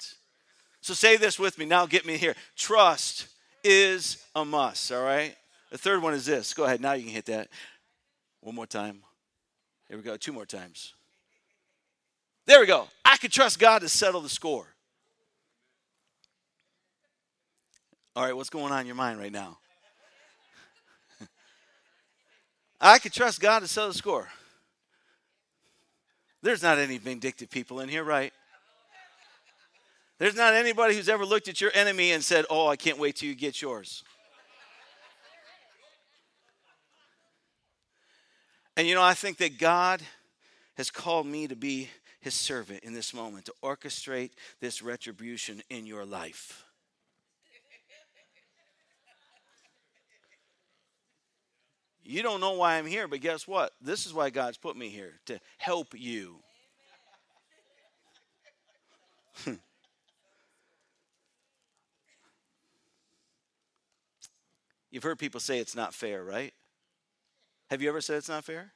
[0.82, 1.66] So say this with me.
[1.66, 2.36] Now get me here.
[2.56, 3.26] Trust
[3.64, 4.92] is a must.
[4.92, 5.36] All right.
[5.72, 6.54] The third one is this.
[6.54, 6.80] Go ahead.
[6.80, 7.48] Now you can hit that.
[8.42, 9.02] One more time.
[9.88, 10.16] Here we go.
[10.16, 10.94] Two more times.
[12.46, 12.88] There we go.
[13.04, 14.68] I can trust God to settle the score.
[18.16, 19.58] All right, what's going on in your mind right now?
[22.82, 24.28] I could trust God to settle the score.
[26.42, 28.34] There's not any vindictive people in here, right?
[30.18, 33.18] There's not anybody who's ever looked at your enemy and said, Oh, I can't wait
[33.18, 34.04] till you get yours.
[38.76, 40.02] And you know, I think that God
[40.76, 41.90] has called me to be
[42.22, 46.66] his servant in this moment to orchestrate this retribution in your life.
[52.10, 53.72] You don't know why I'm here, but guess what?
[53.80, 56.40] This is why God's put me here to help you.
[64.90, 66.52] You've heard people say it's not fair, right?
[67.70, 68.74] Have you ever said it's not fair?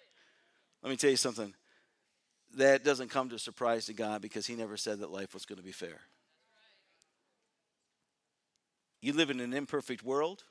[0.82, 1.52] Let me tell you something.
[2.56, 5.58] That doesn't come to surprise to God because He never said that life was going
[5.58, 6.00] to be fair.
[9.02, 10.44] You live in an imperfect world,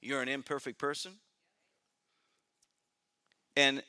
[0.00, 1.12] you're an imperfect person,
[3.56, 3.82] and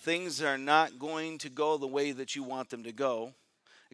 [0.00, 3.34] things are not going to go the way that you want them to go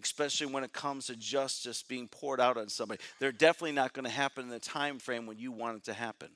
[0.03, 3.01] especially when it comes to justice being poured out on somebody.
[3.19, 5.93] They're definitely not going to happen in the time frame when you want it to
[5.93, 6.29] happen.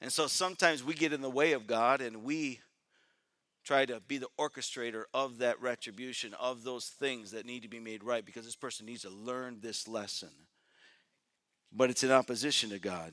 [0.00, 2.60] And so sometimes we get in the way of God and we
[3.64, 7.80] try to be the orchestrator of that retribution, of those things that need to be
[7.80, 10.30] made right, because this person needs to learn this lesson.
[11.70, 13.12] But it's in opposition to God.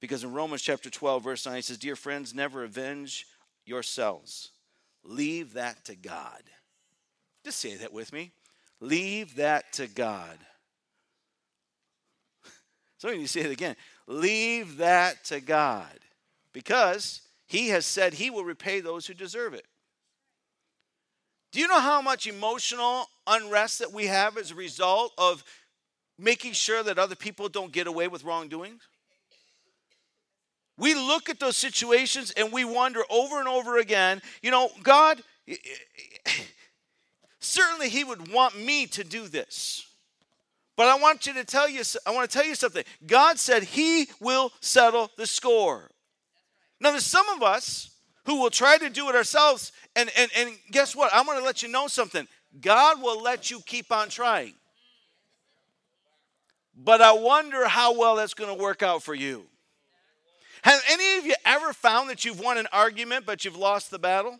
[0.00, 3.26] Because in Romans chapter 12, verse 9, he says, Dear friends, never avenge
[3.66, 4.50] yourselves.
[5.04, 6.42] Leave that to God.
[7.44, 8.32] Just say that with me.
[8.80, 10.38] Leave that to God.
[12.98, 13.76] Some of you say it again.
[14.06, 15.98] Leave that to God
[16.52, 19.66] because He has said He will repay those who deserve it.
[21.52, 25.44] Do you know how much emotional unrest that we have as a result of
[26.18, 28.80] making sure that other people don't get away with wrongdoing?
[30.80, 35.22] We look at those situations and we wonder over and over again, you know, God,
[37.38, 39.86] certainly He would want me to do this.
[40.76, 42.82] But I want you to tell you, I want to tell you something.
[43.06, 45.90] God said He will settle the score.
[46.80, 47.90] Now, there's some of us
[48.24, 51.10] who will try to do it ourselves, and, and, and guess what?
[51.12, 52.26] I'm going to let you know something.
[52.58, 54.54] God will let you keep on trying.
[56.74, 59.44] But I wonder how well that's going to work out for you.
[60.62, 63.98] Have any of you ever found that you've won an argument, but you've lost the
[63.98, 64.38] battle?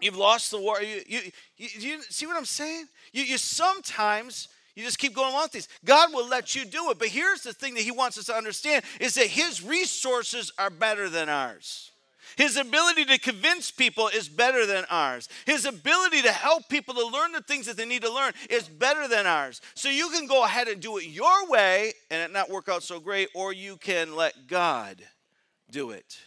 [0.00, 0.82] You've lost the war.
[0.82, 1.20] You, you,
[1.56, 2.86] you, you see what I'm saying?
[3.12, 5.68] You, you sometimes you just keep going along with these.
[5.84, 6.98] God will let you do it.
[6.98, 10.70] But here's the thing that He wants us to understand is that His resources are
[10.70, 11.90] better than ours.
[12.36, 15.28] His ability to convince people is better than ours.
[15.46, 18.68] His ability to help people to learn the things that they need to learn is
[18.68, 19.62] better than ours.
[19.74, 22.82] So you can go ahead and do it your way and it not work out
[22.82, 25.02] so great, or you can let God
[25.70, 26.18] do it.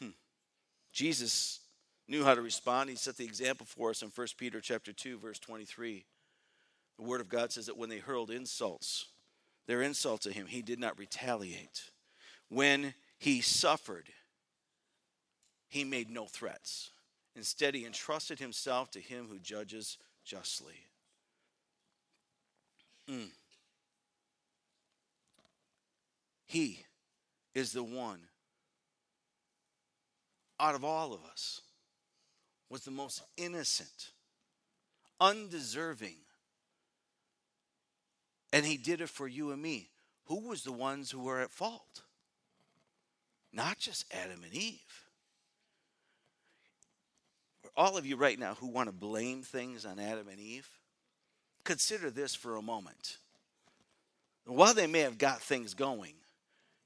[0.00, 0.08] Hmm.
[0.92, 1.60] Jesus
[2.08, 2.90] knew how to respond.
[2.90, 6.04] He set the example for us in 1 Peter chapter 2 verse 23.
[6.98, 9.06] The word of God says that when they hurled insults,
[9.66, 11.90] their insult to him, he did not retaliate.
[12.48, 14.08] When he suffered,
[15.68, 16.90] he made no threats.
[17.36, 20.86] Instead, he entrusted himself to him who judges justly.
[23.08, 23.30] Mm.
[26.46, 26.84] He
[27.54, 28.20] is the one
[30.60, 31.62] out of all of us
[32.68, 34.10] was the most innocent,
[35.20, 36.16] undeserving.
[38.52, 39.90] And he did it for you and me.
[40.26, 42.02] Who was the ones who were at fault?
[43.52, 45.04] Not just Adam and Eve.
[47.76, 50.68] All of you right now who want to blame things on Adam and Eve,
[51.64, 53.18] consider this for a moment.
[54.44, 56.14] While they may have got things going,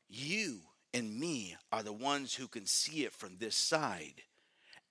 [0.08, 0.60] you
[0.92, 4.22] and me are the ones who can see it from this side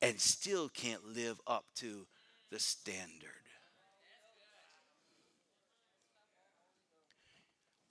[0.01, 2.05] and still can't live up to
[2.51, 3.29] the standard.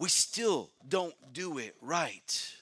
[0.02, 2.52] We still don't do it right.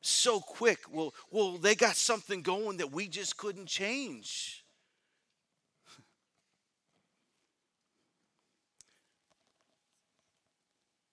[0.00, 0.78] So quick.
[0.90, 4.64] Well, well, they got something going that we just couldn't change.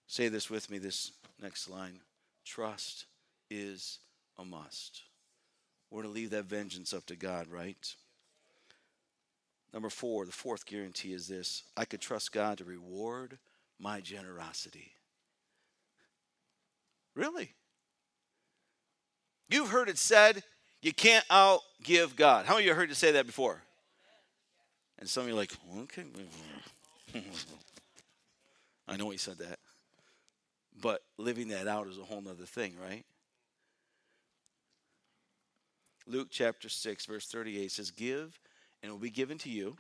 [0.08, 1.12] Say this with me, this
[1.42, 2.00] next line.
[2.46, 3.08] Trust
[3.52, 4.00] is
[4.40, 5.02] a must.
[5.92, 7.94] We're going to leave that vengeance up to God, right?
[9.74, 13.38] Number four, the fourth guarantee is this I could trust God to reward
[13.80, 14.92] my generosity.
[17.16, 17.54] Really?
[19.50, 20.44] You've heard it said,
[20.82, 22.46] you can't outgive God.
[22.46, 23.62] How many of you heard you say that before?
[25.00, 25.54] And some of you are like,
[25.84, 26.04] okay.
[28.88, 29.60] I know he said that.
[30.82, 33.06] But living that out is a whole other thing, right?
[36.06, 38.38] Luke chapter 6, verse 38 says, Give,
[38.82, 39.78] and it will be given to you.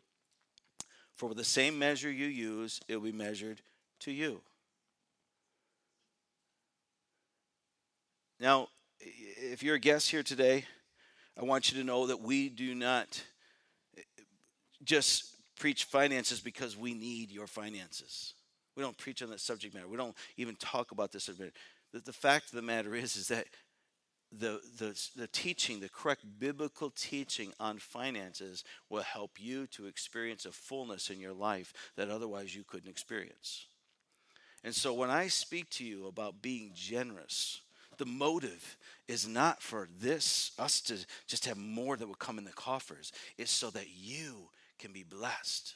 [1.15, 3.61] For with the same measure you use, it will be measured
[4.03, 4.41] to you.
[8.39, 8.67] Now,
[8.99, 10.65] if you're a guest here today,
[11.39, 13.23] I want you to know that we do not
[13.97, 14.01] eh,
[14.83, 18.33] just preach finances because we need your finances.
[18.75, 19.87] We don't preach on that subject matter.
[19.87, 21.27] We don't even talk about this.
[21.27, 21.51] The,
[21.99, 23.45] the fact of the matter is, is that
[24.37, 30.45] the, the, the teaching, the correct biblical teaching on finances will help you to experience
[30.45, 33.67] a fullness in your life that otherwise you couldn't experience.
[34.63, 37.61] And so when I speak to you about being generous,
[37.97, 42.45] the motive is not for this, us to just have more that will come in
[42.45, 43.11] the coffers.
[43.37, 44.49] It's so that you
[44.79, 45.75] can be blessed.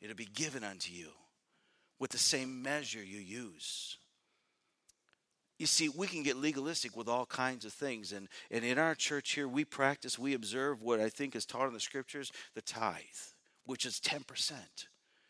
[0.00, 1.10] It'll be given unto you
[1.98, 3.98] with the same measure you use.
[5.58, 8.12] You see, we can get legalistic with all kinds of things.
[8.12, 11.66] And, and in our church here, we practice, we observe what I think is taught
[11.66, 13.02] in the scriptures the tithe,
[13.66, 14.52] which is 10%.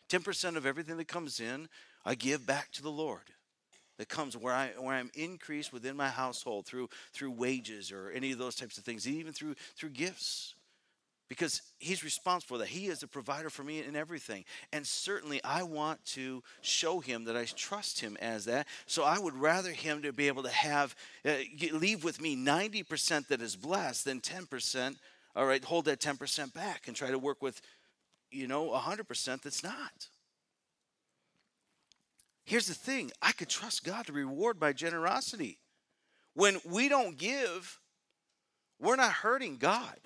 [0.09, 1.67] 10% of everything that comes in,
[2.05, 3.23] I give back to the Lord.
[3.97, 8.31] That comes where I where I'm increased within my household through through wages or any
[8.31, 10.55] of those types of things, even through through gifts
[11.29, 12.67] because he's responsible that.
[12.67, 14.43] He is the provider for me in everything.
[14.73, 18.67] And certainly I want to show him that I trust him as that.
[18.87, 21.35] So I would rather him to be able to have, uh,
[21.71, 24.95] leave with me 90% that is blessed than 10%,
[25.35, 27.61] all right, hold that 10% back and try to work with,
[28.31, 30.07] you know, 100% that's not.
[32.49, 35.59] Here's the thing I could trust God to reward my generosity.
[36.33, 37.79] When we don't give,
[38.81, 39.99] we're not hurting God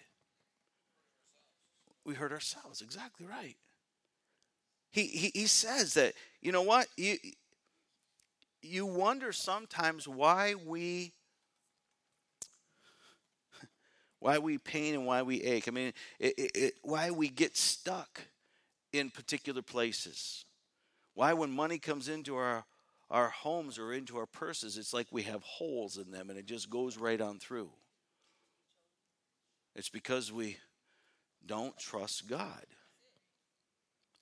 [2.06, 2.82] we hurt ourselves.
[2.82, 3.56] Exactly right.
[4.91, 6.88] He, he, he says that, you know what?
[6.98, 7.18] You,
[8.62, 11.14] you wonder sometimes why we
[14.20, 15.68] why we pain and why we ache.
[15.68, 18.22] I mean, it, it, it, why we get stuck
[18.94, 20.46] in particular places.
[21.14, 22.66] Why, when money comes into our
[23.09, 26.47] our homes or into our purses, it's like we have holes in them and it
[26.47, 27.70] just goes right on through.
[29.76, 30.57] It's because we
[31.45, 32.66] don't trust God.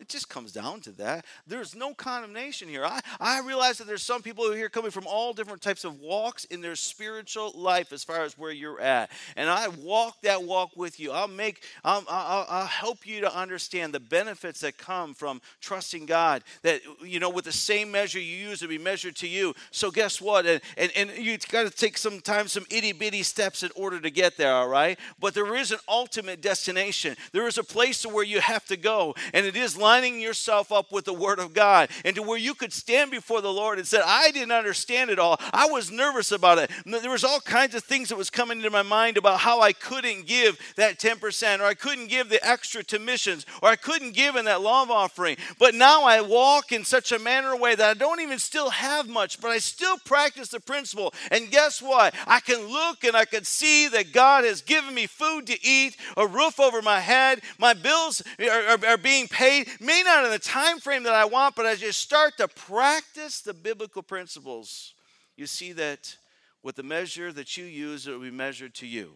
[0.02, 1.26] It just comes down to that.
[1.45, 2.84] There's no condemnation here.
[2.84, 6.43] I, I realize that there's some people here coming from all different types of walks
[6.45, 9.12] in their spiritual life as far as where you're at.
[9.36, 11.12] And I walk that walk with you.
[11.12, 16.08] I'll make, I'll, I'll, I'll help you to understand the benefits that come from trusting
[16.08, 16.41] God.
[16.64, 19.54] That, you know, with the same measure you use, to be measured to you.
[19.70, 20.47] So guess what?
[20.47, 23.99] And, and, and you got to take some time, some itty bitty steps in order
[23.99, 24.97] to get there, all right?
[25.20, 27.16] But there is an ultimate destination.
[27.34, 29.14] There is a place to where you have to go.
[29.32, 32.54] And it is lining yourself up with the Word of God and to where you
[32.54, 35.38] could stand before the Lord and say, I didn't understand it all.
[35.52, 36.72] I was nervous about it.
[36.86, 39.74] There was all kinds of things that was coming into my mind about how I
[39.74, 44.14] couldn't give that 10% or I couldn't give the extra to missions or I couldn't
[44.14, 45.36] give in that love offering.
[45.60, 49.10] But now I walk in such a manner way that I don't even still have
[49.10, 51.14] much, but I still practice the principle.
[51.32, 52.16] And guess what?
[52.26, 55.98] I can look and I can see that God has given me food to eat,
[56.16, 60.32] a roof over my head, my bills are, are, are being paid may not in
[60.32, 64.94] the time frame that I want, but as you start to practice the biblical principles,
[65.36, 66.16] you see that
[66.64, 69.16] with the measure that you use, it will be measured to you.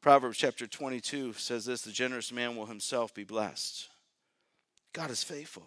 [0.00, 3.88] Proverbs chapter 22 says this the generous man will himself be blessed.
[4.92, 5.66] God is faithful.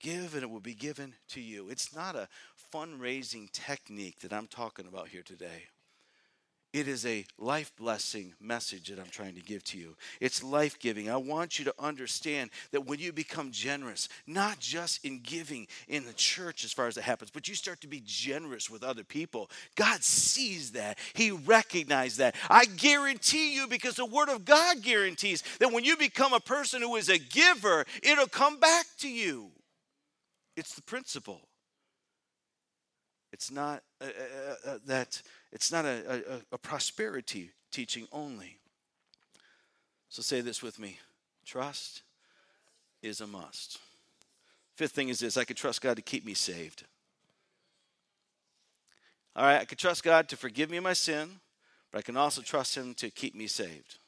[0.00, 1.68] Give and it will be given to you.
[1.68, 2.28] It's not a
[2.74, 5.64] fundraising technique that I'm talking about here today.
[6.72, 9.96] It is a life blessing message that I'm trying to give to you.
[10.20, 11.10] It's life giving.
[11.10, 16.04] I want you to understand that when you become generous, not just in giving in
[16.04, 19.02] the church as far as it happens, but you start to be generous with other
[19.02, 20.98] people, God sees that.
[21.14, 22.36] He recognizes that.
[22.48, 26.82] I guarantee you, because the Word of God guarantees that when you become a person
[26.82, 29.50] who is a giver, it'll come back to you.
[30.56, 31.40] It's the principle.
[33.32, 35.22] It's not uh, uh, uh, that
[35.52, 38.58] it's not a, a, a prosperity teaching only.
[40.08, 40.98] So say this with me
[41.44, 42.02] trust
[43.02, 43.78] is a must.
[44.76, 46.84] Fifth thing is this I could trust God to keep me saved.
[49.36, 51.40] All right, I could trust God to forgive me my sin,
[51.90, 53.98] but I can also trust Him to keep me saved.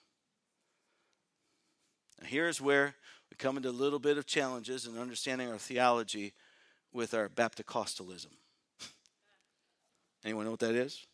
[2.21, 2.95] Now, here's where
[3.31, 6.33] we come into a little bit of challenges in understanding our theology
[6.93, 8.33] with our Bapticostalism.
[10.25, 11.07] Anyone know what that is?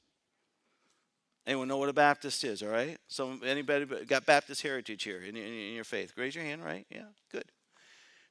[1.48, 2.98] Anyone know what a Baptist is, all right?
[3.08, 6.12] So anybody got Baptist heritage here in, in, in your faith?
[6.14, 6.84] Raise your hand, right?
[6.90, 7.46] Yeah, good.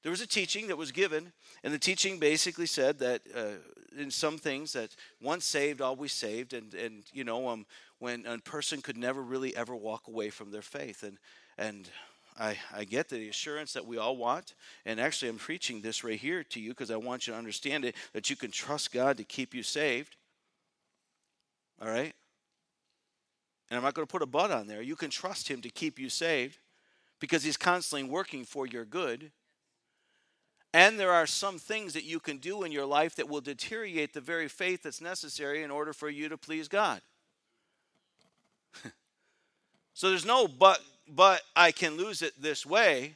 [0.03, 4.11] There was a teaching that was given, and the teaching basically said that uh, in
[4.11, 7.65] some things that once saved, always saved, and and you know um,
[7.97, 11.17] when a person could never really ever walk away from their faith, and
[11.57, 11.89] and
[12.39, 14.53] I, I get the assurance that we all want.
[14.85, 17.83] And actually, I'm preaching this right here to you because I want you to understand
[17.83, 20.15] it that you can trust God to keep you saved.
[21.81, 22.13] All right?
[23.69, 25.69] And I'm not going to put a but on there, you can trust Him to
[25.69, 26.57] keep you saved
[27.19, 29.31] because He's constantly working for your good.
[30.73, 34.13] And there are some things that you can do in your life that will deteriorate
[34.13, 37.01] the very faith that's necessary in order for you to please God.
[39.93, 43.15] so there's no but but I can lose it this way.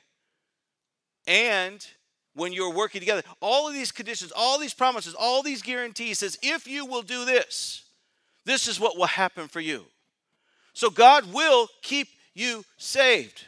[1.28, 1.86] And
[2.34, 6.40] when you're working together, all of these conditions, all these promises, all these guarantees says
[6.42, 7.84] if you will do this,
[8.46, 9.86] this is what will happen for you.
[10.74, 13.46] So God will keep you saved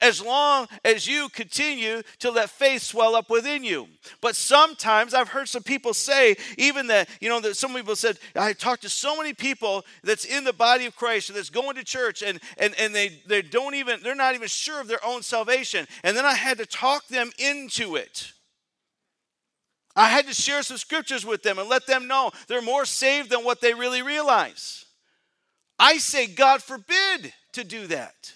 [0.00, 3.86] as long as you continue to let faith swell up within you.
[4.20, 8.18] But sometimes I've heard some people say, even that, you know, that some people said,
[8.34, 11.76] I talked to so many people that's in the body of Christ and that's going
[11.76, 15.04] to church and and, and they, they don't even, they're not even sure of their
[15.04, 15.86] own salvation.
[16.02, 18.32] And then I had to talk them into it.
[19.96, 23.28] I had to share some scriptures with them and let them know they're more saved
[23.28, 24.86] than what they really realize.
[25.80, 28.32] I say, God forbid to do that.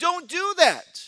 [0.00, 1.00] Don't do that.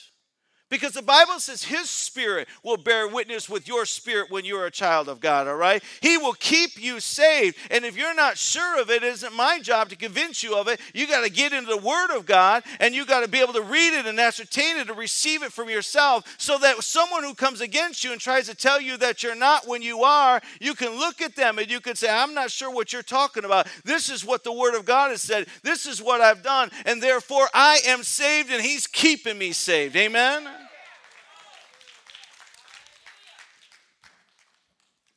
[0.71, 4.71] Because the Bible says his spirit will bear witness with your spirit when you're a
[4.71, 5.83] child of God, all right?
[6.01, 7.57] He will keep you saved.
[7.73, 10.69] And if you're not sure of it, it isn't my job to convince you of
[10.69, 10.81] it.
[10.95, 13.53] You got to get into the Word of God and you got to be able
[13.55, 17.35] to read it and ascertain it and receive it from yourself so that someone who
[17.35, 20.75] comes against you and tries to tell you that you're not when you are, you
[20.75, 23.67] can look at them and you can say, I'm not sure what you're talking about.
[23.85, 25.47] This is what the Word of God has said.
[25.63, 26.71] This is what I've done.
[26.85, 29.97] And therefore, I am saved and He's keeping me saved.
[29.97, 30.49] Amen?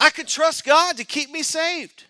[0.03, 2.03] I could trust God to keep me saved.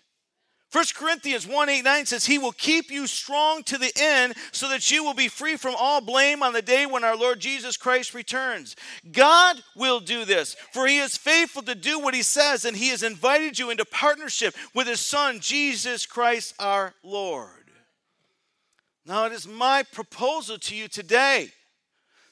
[0.72, 4.68] 1 Corinthians 1 8 9 says, He will keep you strong to the end so
[4.70, 7.76] that you will be free from all blame on the day when our Lord Jesus
[7.76, 8.74] Christ returns.
[9.12, 12.88] God will do this, for He is faithful to do what He says, and He
[12.88, 17.70] has invited you into partnership with His Son, Jesus Christ our Lord.
[19.06, 21.52] Now, it is my proposal to you today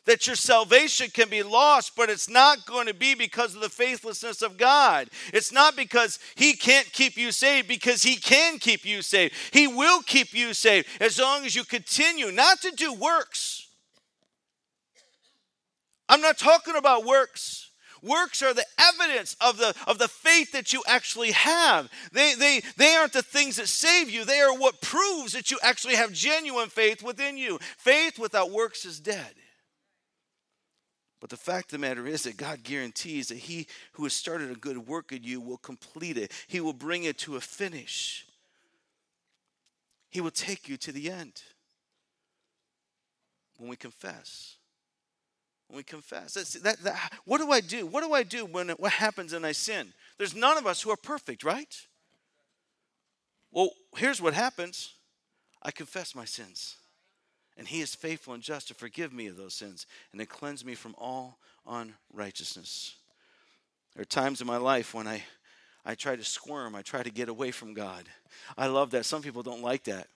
[0.04, 3.68] that your salvation can be lost, but it's not going to be because of the
[3.68, 5.08] faithlessness of God.
[5.32, 9.34] It's not because He can't keep you saved, because He can keep you saved.
[9.52, 13.68] He will keep you saved as long as you continue not to do works.
[16.08, 17.70] I'm not talking about works.
[18.02, 21.88] Works are the evidence of the, of the faith that you actually have.
[22.12, 25.58] They, they, they aren't the things that save you, they are what proves that you
[25.62, 27.58] actually have genuine faith within you.
[27.78, 29.32] Faith without works is dead.
[31.22, 34.50] But the fact of the matter is that God guarantees that He who has started
[34.50, 38.26] a good work in you will complete it, He will bring it to a finish.
[40.10, 41.40] He will take you to the end.
[43.56, 44.56] When we confess,
[45.68, 47.86] when we confess, That's, that, that, what do I do?
[47.86, 49.92] What do I do when what happens and I sin?
[50.18, 51.72] There's none of us who are perfect, right?
[53.52, 54.94] Well, here's what happens
[55.62, 56.78] I confess my sins.
[57.56, 60.64] And he is faithful and just to forgive me of those sins and to cleanse
[60.64, 62.96] me from all unrighteousness.
[63.94, 65.22] There are times in my life when I,
[65.84, 68.04] I try to squirm, I try to get away from God.
[68.56, 69.04] I love that.
[69.04, 70.08] Some people don't like that.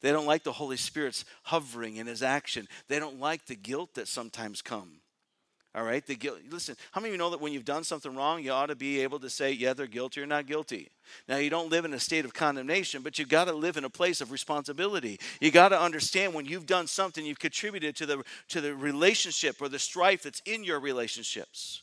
[0.00, 2.66] They don't like the Holy Spirit's hovering in his action.
[2.88, 5.00] They don't like the guilt that sometimes come.
[5.72, 6.38] All right, the guilt.
[6.50, 8.74] Listen, how many of you know that when you've done something wrong, you ought to
[8.74, 10.88] be able to say, yeah, they're guilty or not guilty.
[11.28, 13.84] Now, you don't live in a state of condemnation, but you've got to live in
[13.84, 15.20] a place of responsibility.
[15.40, 19.62] You got to understand when you've done something, you've contributed to the to the relationship
[19.62, 21.82] or the strife that's in your relationships.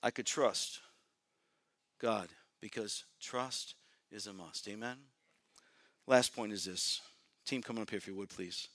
[0.00, 0.78] I could trust
[2.00, 2.28] God
[2.60, 3.74] because trust
[4.12, 4.68] is a must.
[4.68, 4.96] Amen.
[6.06, 7.00] Last point is this.
[7.44, 8.68] Team, come up here if you would, please.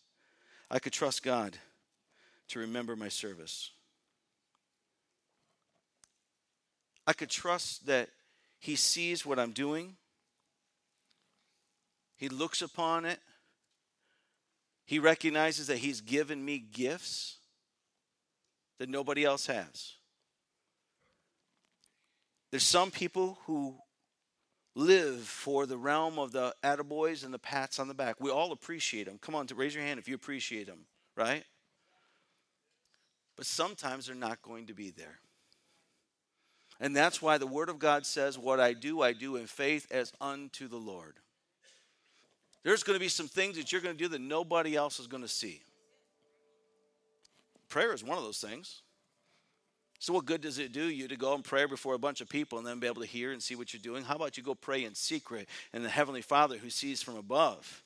[0.71, 1.57] I could trust God
[2.47, 3.71] to remember my service.
[7.05, 8.09] I could trust that
[8.57, 9.97] He sees what I'm doing,
[12.15, 13.19] He looks upon it,
[14.85, 17.35] He recognizes that He's given me gifts
[18.79, 19.95] that nobody else has.
[22.49, 23.75] There's some people who
[24.75, 28.15] live for the realm of the attaboys and the pats on the back.
[28.19, 29.19] We all appreciate them.
[29.21, 31.43] Come on, raise your hand if you appreciate them, right?
[33.35, 35.19] But sometimes they're not going to be there.
[36.79, 39.87] And that's why the Word of God says, What I do, I do in faith
[39.91, 41.17] as unto the Lord.
[42.63, 45.07] There's going to be some things that you're going to do that nobody else is
[45.07, 45.61] going to see.
[47.69, 48.81] Prayer is one of those things.
[50.01, 52.27] So, what good does it do you to go and pray before a bunch of
[52.27, 54.03] people and then be able to hear and see what you're doing?
[54.03, 57.83] How about you go pray in secret and the Heavenly Father who sees from above,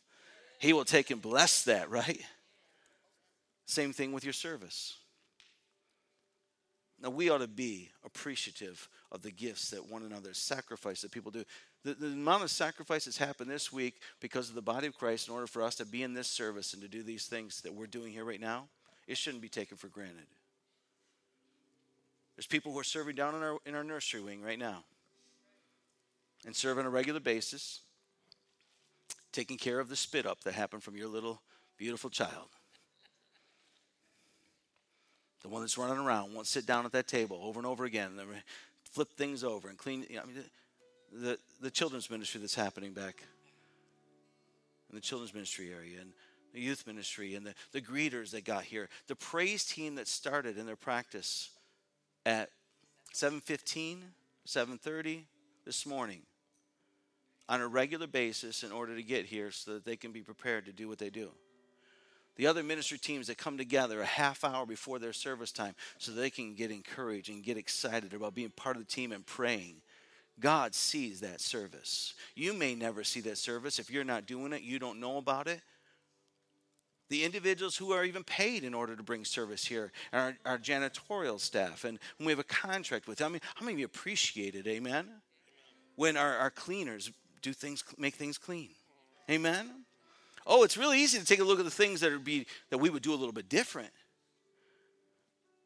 [0.58, 2.22] He will take and bless that, right?
[3.66, 4.96] Same thing with your service.
[7.02, 11.32] Now, we ought to be appreciative of the gifts that one another sacrifice that people
[11.32, 11.44] do.
[11.84, 15.28] The, the amount of sacrifice that's happened this week because of the body of Christ
[15.28, 17.74] in order for us to be in this service and to do these things that
[17.74, 18.70] we're doing here right now
[19.08, 20.26] it shouldn't be taken for granted.
[22.36, 24.84] There's people who are serving down in our, in our nursery wing right now
[26.46, 27.82] and serve on a regular basis,
[29.32, 31.42] taking care of the spit up that happened from your little
[31.78, 32.50] beautiful child.
[35.42, 38.12] The one that's running around won't sit down at that table over and over again,
[38.20, 38.30] and
[38.92, 40.06] flip things over and clean.
[40.10, 40.44] You know, I mean,
[41.12, 43.24] the, the children's ministry that's happening back
[44.90, 46.12] in the children's ministry area, and
[46.54, 50.58] the youth ministry, and the, the greeters that got here, the praise team that started
[50.58, 51.50] in their practice
[52.26, 52.50] at
[53.14, 53.98] 7.15
[54.48, 55.24] 7.30
[55.66, 56.22] this morning
[57.50, 60.66] on a regular basis in order to get here so that they can be prepared
[60.66, 61.32] to do what they do.
[62.36, 66.12] The other ministry teams that come together a half hour before their service time so
[66.12, 69.78] they can get encouraged and get excited about being part of the team and praying.
[70.40, 72.14] God sees that service.
[72.36, 74.62] You may never see that service if you're not doing it.
[74.62, 75.62] You don't know about it
[77.10, 81.40] the individuals who are even paid in order to bring service here, our, our janitorial
[81.40, 83.28] staff, and we have a contract with them.
[83.28, 85.08] I mean, how many of you appreciate it, amen?
[85.96, 88.70] When our, our cleaners do things, make things clean,
[89.30, 89.70] amen?
[90.48, 92.78] Oh, it's really easy to take a look at the things that, would be, that
[92.78, 93.92] we would do a little bit different.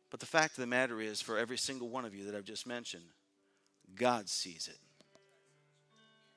[0.10, 2.46] But the fact of the matter is, for every single one of you that I've
[2.46, 3.04] just mentioned,
[3.96, 4.80] God sees it.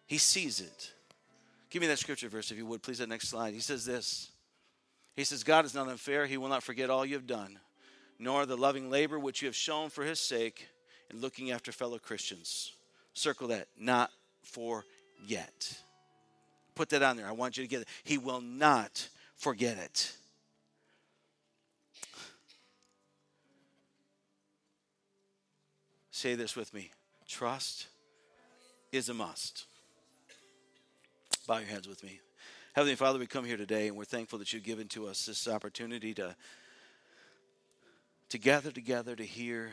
[0.06, 0.92] He sees it.
[1.70, 3.54] Give me that scripture verse, if you would, please, that next slide.
[3.54, 4.31] He says this
[5.16, 6.26] he says, God is not unfair.
[6.26, 7.58] He will not forget all you have done,
[8.18, 10.66] nor the loving labor which you have shown for his sake
[11.10, 12.72] in looking after fellow Christians.
[13.12, 14.10] Circle that, not
[14.42, 15.76] forget.
[16.74, 17.26] Put that on there.
[17.26, 17.88] I want you to get it.
[18.04, 20.12] He will not forget it.
[26.10, 26.90] Say this with me
[27.26, 27.88] trust
[28.92, 29.64] is a must.
[31.48, 32.20] Bow your heads with me.
[32.74, 35.46] Heavenly Father, we come here today and we're thankful that you've given to us this
[35.46, 36.34] opportunity to,
[38.30, 39.72] to gather together to hear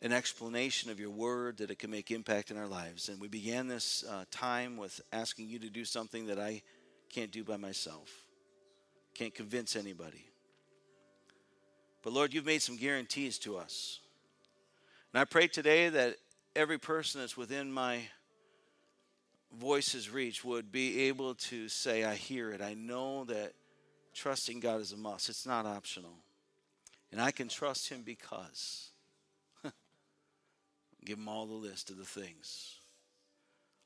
[0.00, 3.10] an explanation of your word that it can make impact in our lives.
[3.10, 6.62] And we began this uh, time with asking you to do something that I
[7.10, 8.10] can't do by myself,
[9.12, 10.24] can't convince anybody.
[12.02, 14.00] But Lord, you've made some guarantees to us.
[15.12, 16.16] And I pray today that
[16.56, 18.00] every person that's within my
[19.56, 22.60] voices reach would be able to say, I hear it.
[22.60, 23.52] I know that
[24.14, 26.16] trusting God is a must, it's not optional.
[27.10, 28.90] And I can trust Him because.
[31.04, 32.76] Give Him all the list of the things.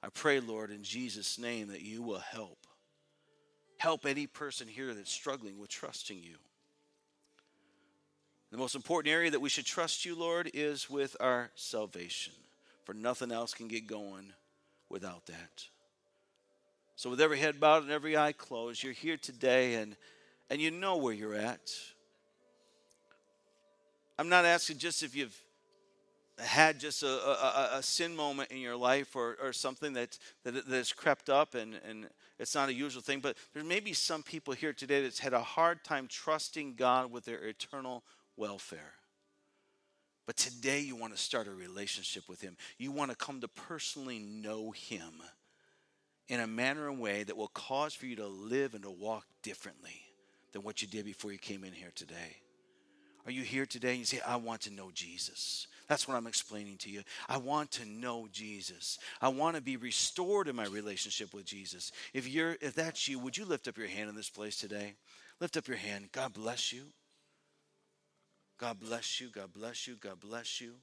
[0.03, 2.67] I pray, Lord, in Jesus' name, that you will help.
[3.79, 6.37] Help any person here that's struggling with trusting you.
[8.51, 12.35] The most important area that we should trust you, Lord, is with our salvation,
[12.85, 14.33] for nothing else can get going
[14.93, 15.65] without that.
[16.95, 19.97] So, with every head bowed and every eye closed, you're here today and,
[20.51, 21.73] and you know where you're at.
[24.19, 25.37] I'm not asking just if you've
[26.39, 30.53] had just a, a, a sin moment in your life or, or something that, that,
[30.53, 33.93] that has crept up and, and it's not a usual thing, but there may be
[33.93, 38.05] some people here today that's had a hard time trusting God with their eternal
[38.37, 38.95] welfare.
[40.27, 42.57] But today you want to start a relationship with Him.
[42.79, 45.23] You want to come to personally know Him
[46.29, 49.25] in a manner and way that will cause for you to live and to walk
[49.43, 50.01] differently
[50.53, 52.37] than what you did before you came in here today.
[53.25, 55.69] Are you here today and you say, I want to know Jesus?
[55.87, 57.03] That's what I'm explaining to you.
[57.29, 58.99] I want to know Jesus.
[59.21, 61.93] I want to be restored in my relationship with Jesus.
[62.15, 64.95] If you're if that's you, would you lift up your hand in this place today?
[65.41, 66.09] Lift up your hand.
[66.13, 66.85] God bless you.
[68.63, 69.29] God bless you.
[69.29, 69.97] God bless you.
[69.97, 70.75] God bless you.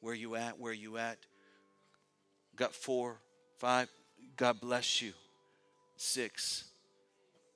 [0.00, 0.58] Where you at?
[0.58, 1.18] Where you at?
[2.56, 3.18] Got four,
[3.58, 3.90] five.
[4.38, 5.12] God bless you.
[5.98, 6.64] Six,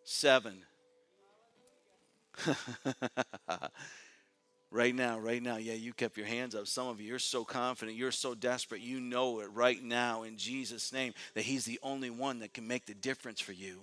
[0.04, 0.58] seven.
[4.70, 5.56] right now, right now.
[5.56, 6.66] Yeah, you kept your hands up.
[6.66, 8.82] Some of you, you're so confident, you're so desperate.
[8.82, 12.68] You know it right now in Jesus' name that He's the only one that can
[12.68, 13.80] make the difference for you.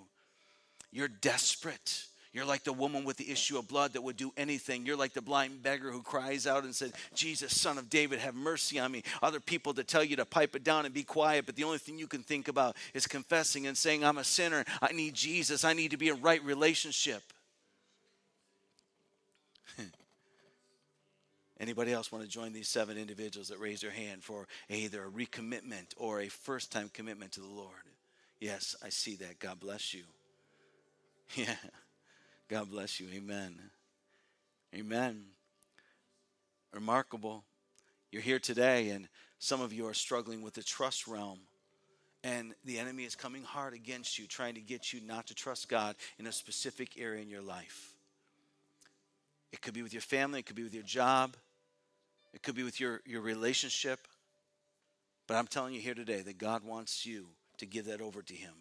[0.91, 2.05] You're desperate.
[2.33, 4.85] You're like the woman with the issue of blood that would do anything.
[4.85, 8.35] You're like the blind beggar who cries out and said, Jesus, son of David, have
[8.35, 9.03] mercy on me.
[9.23, 11.77] Other people that tell you to pipe it down and be quiet, but the only
[11.77, 14.65] thing you can think about is confessing and saying, I'm a sinner.
[14.81, 15.63] I need Jesus.
[15.63, 17.23] I need to be in right relationship.
[21.59, 25.09] Anybody else want to join these seven individuals that raise their hand for either a
[25.09, 27.71] recommitment or a first time commitment to the Lord?
[28.39, 29.39] Yes, I see that.
[29.39, 30.03] God bless you.
[31.35, 31.55] Yeah.
[32.49, 33.07] God bless you.
[33.13, 33.59] Amen.
[34.73, 35.25] Amen.
[36.73, 37.43] Remarkable.
[38.11, 41.39] You're here today, and some of you are struggling with the trust realm.
[42.23, 45.67] And the enemy is coming hard against you, trying to get you not to trust
[45.67, 47.93] God in a specific area in your life.
[49.51, 51.35] It could be with your family, it could be with your job,
[52.33, 54.07] it could be with your, your relationship.
[55.27, 57.27] But I'm telling you here today that God wants you
[57.57, 58.53] to give that over to Him.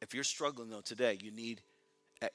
[0.00, 1.62] If you're struggling though today, you need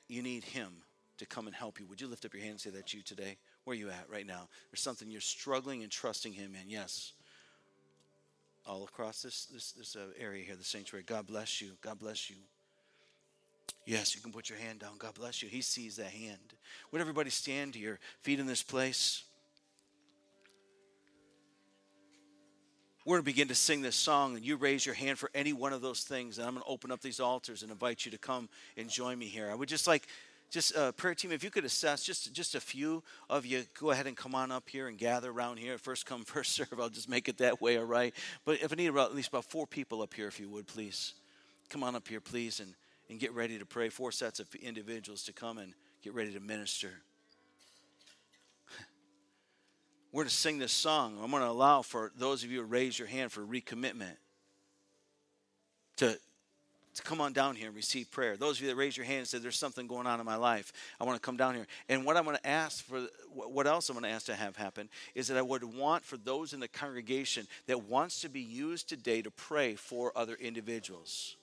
[0.08, 0.74] you need Him
[1.18, 1.86] to come and help you.
[1.88, 3.38] Would you lift up your hand and say that's you today?
[3.64, 4.48] Where are you at right now?
[4.72, 6.70] There's something you're struggling and trusting Him in.
[6.70, 7.14] Yes.
[8.66, 11.04] All across this this this uh, area here, the sanctuary.
[11.06, 11.72] God bless you.
[11.82, 12.38] God bless you.
[13.86, 14.94] Yes, you can put your hand down.
[14.98, 15.50] God bless you.
[15.50, 16.54] He sees that hand.
[16.92, 19.24] Would everybody stand to your feet in this place?
[23.06, 25.52] We're going to begin to sing this song, and you raise your hand for any
[25.52, 26.38] one of those things.
[26.38, 28.48] And I'm going to open up these altars and invite you to come
[28.78, 29.52] and join me here.
[29.52, 30.08] I would just like,
[30.50, 33.92] just uh, prayer team, if you could assess just just a few of you, go
[33.92, 35.78] ahead and come on up here and gather around here.
[35.78, 36.80] First come, first serve.
[36.80, 38.14] I'll just make it that way, all right?
[38.46, 40.68] But if I need about, at least about four people up here, if you would,
[40.68, 41.14] please
[41.70, 42.74] come on up here, please, and
[43.10, 43.90] and get ready to pray.
[43.90, 45.74] Four sets of individuals to come and
[46.04, 46.92] get ready to minister.
[50.14, 51.18] We're going to sing this song.
[51.24, 54.16] I'm going to allow for those of you who raise your hand for recommitment
[55.98, 56.16] to,
[56.94, 58.38] to come on down here and receive prayer.
[58.38, 60.36] Those of you that raise your hand and say, There's something going on in my
[60.36, 61.66] life, I want to come down here.
[61.90, 64.56] And what I'm going to ask for, what else I'm going to ask to have
[64.56, 68.42] happen is that I would want for those in the congregation that wants to be
[68.42, 71.38] used today to pray for other individuals.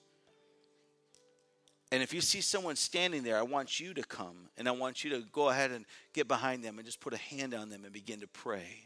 [1.91, 5.03] And if you see someone standing there, I want you to come and I want
[5.03, 7.83] you to go ahead and get behind them and just put a hand on them
[7.83, 8.85] and begin to pray.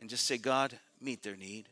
[0.00, 1.68] And just say, God, meet their need.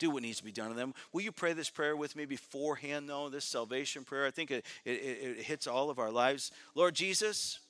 [0.00, 0.94] Do what needs to be done to them.
[1.12, 3.28] Will you pray this prayer with me beforehand, though?
[3.28, 4.26] This salvation prayer.
[4.26, 6.50] I think it, it, it hits all of our lives.
[6.74, 7.60] Lord Jesus,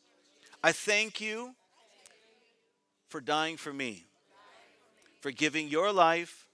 [0.63, 1.55] I thank you
[3.09, 4.07] for dying for me,
[5.21, 6.49] for giving your life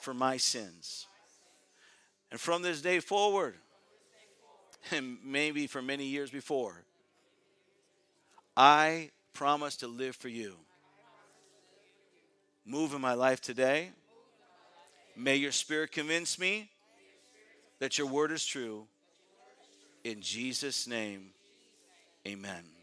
[0.00, 1.06] for my sins.
[2.30, 3.54] And from this day forward,
[4.90, 6.82] and maybe for many years before,
[8.56, 10.56] I promise to live for you.
[12.64, 13.90] Move in my life today.
[15.16, 16.70] May your spirit convince me
[17.78, 18.86] that your word is true.
[20.04, 21.30] In Jesus' name,
[22.26, 22.75] amen.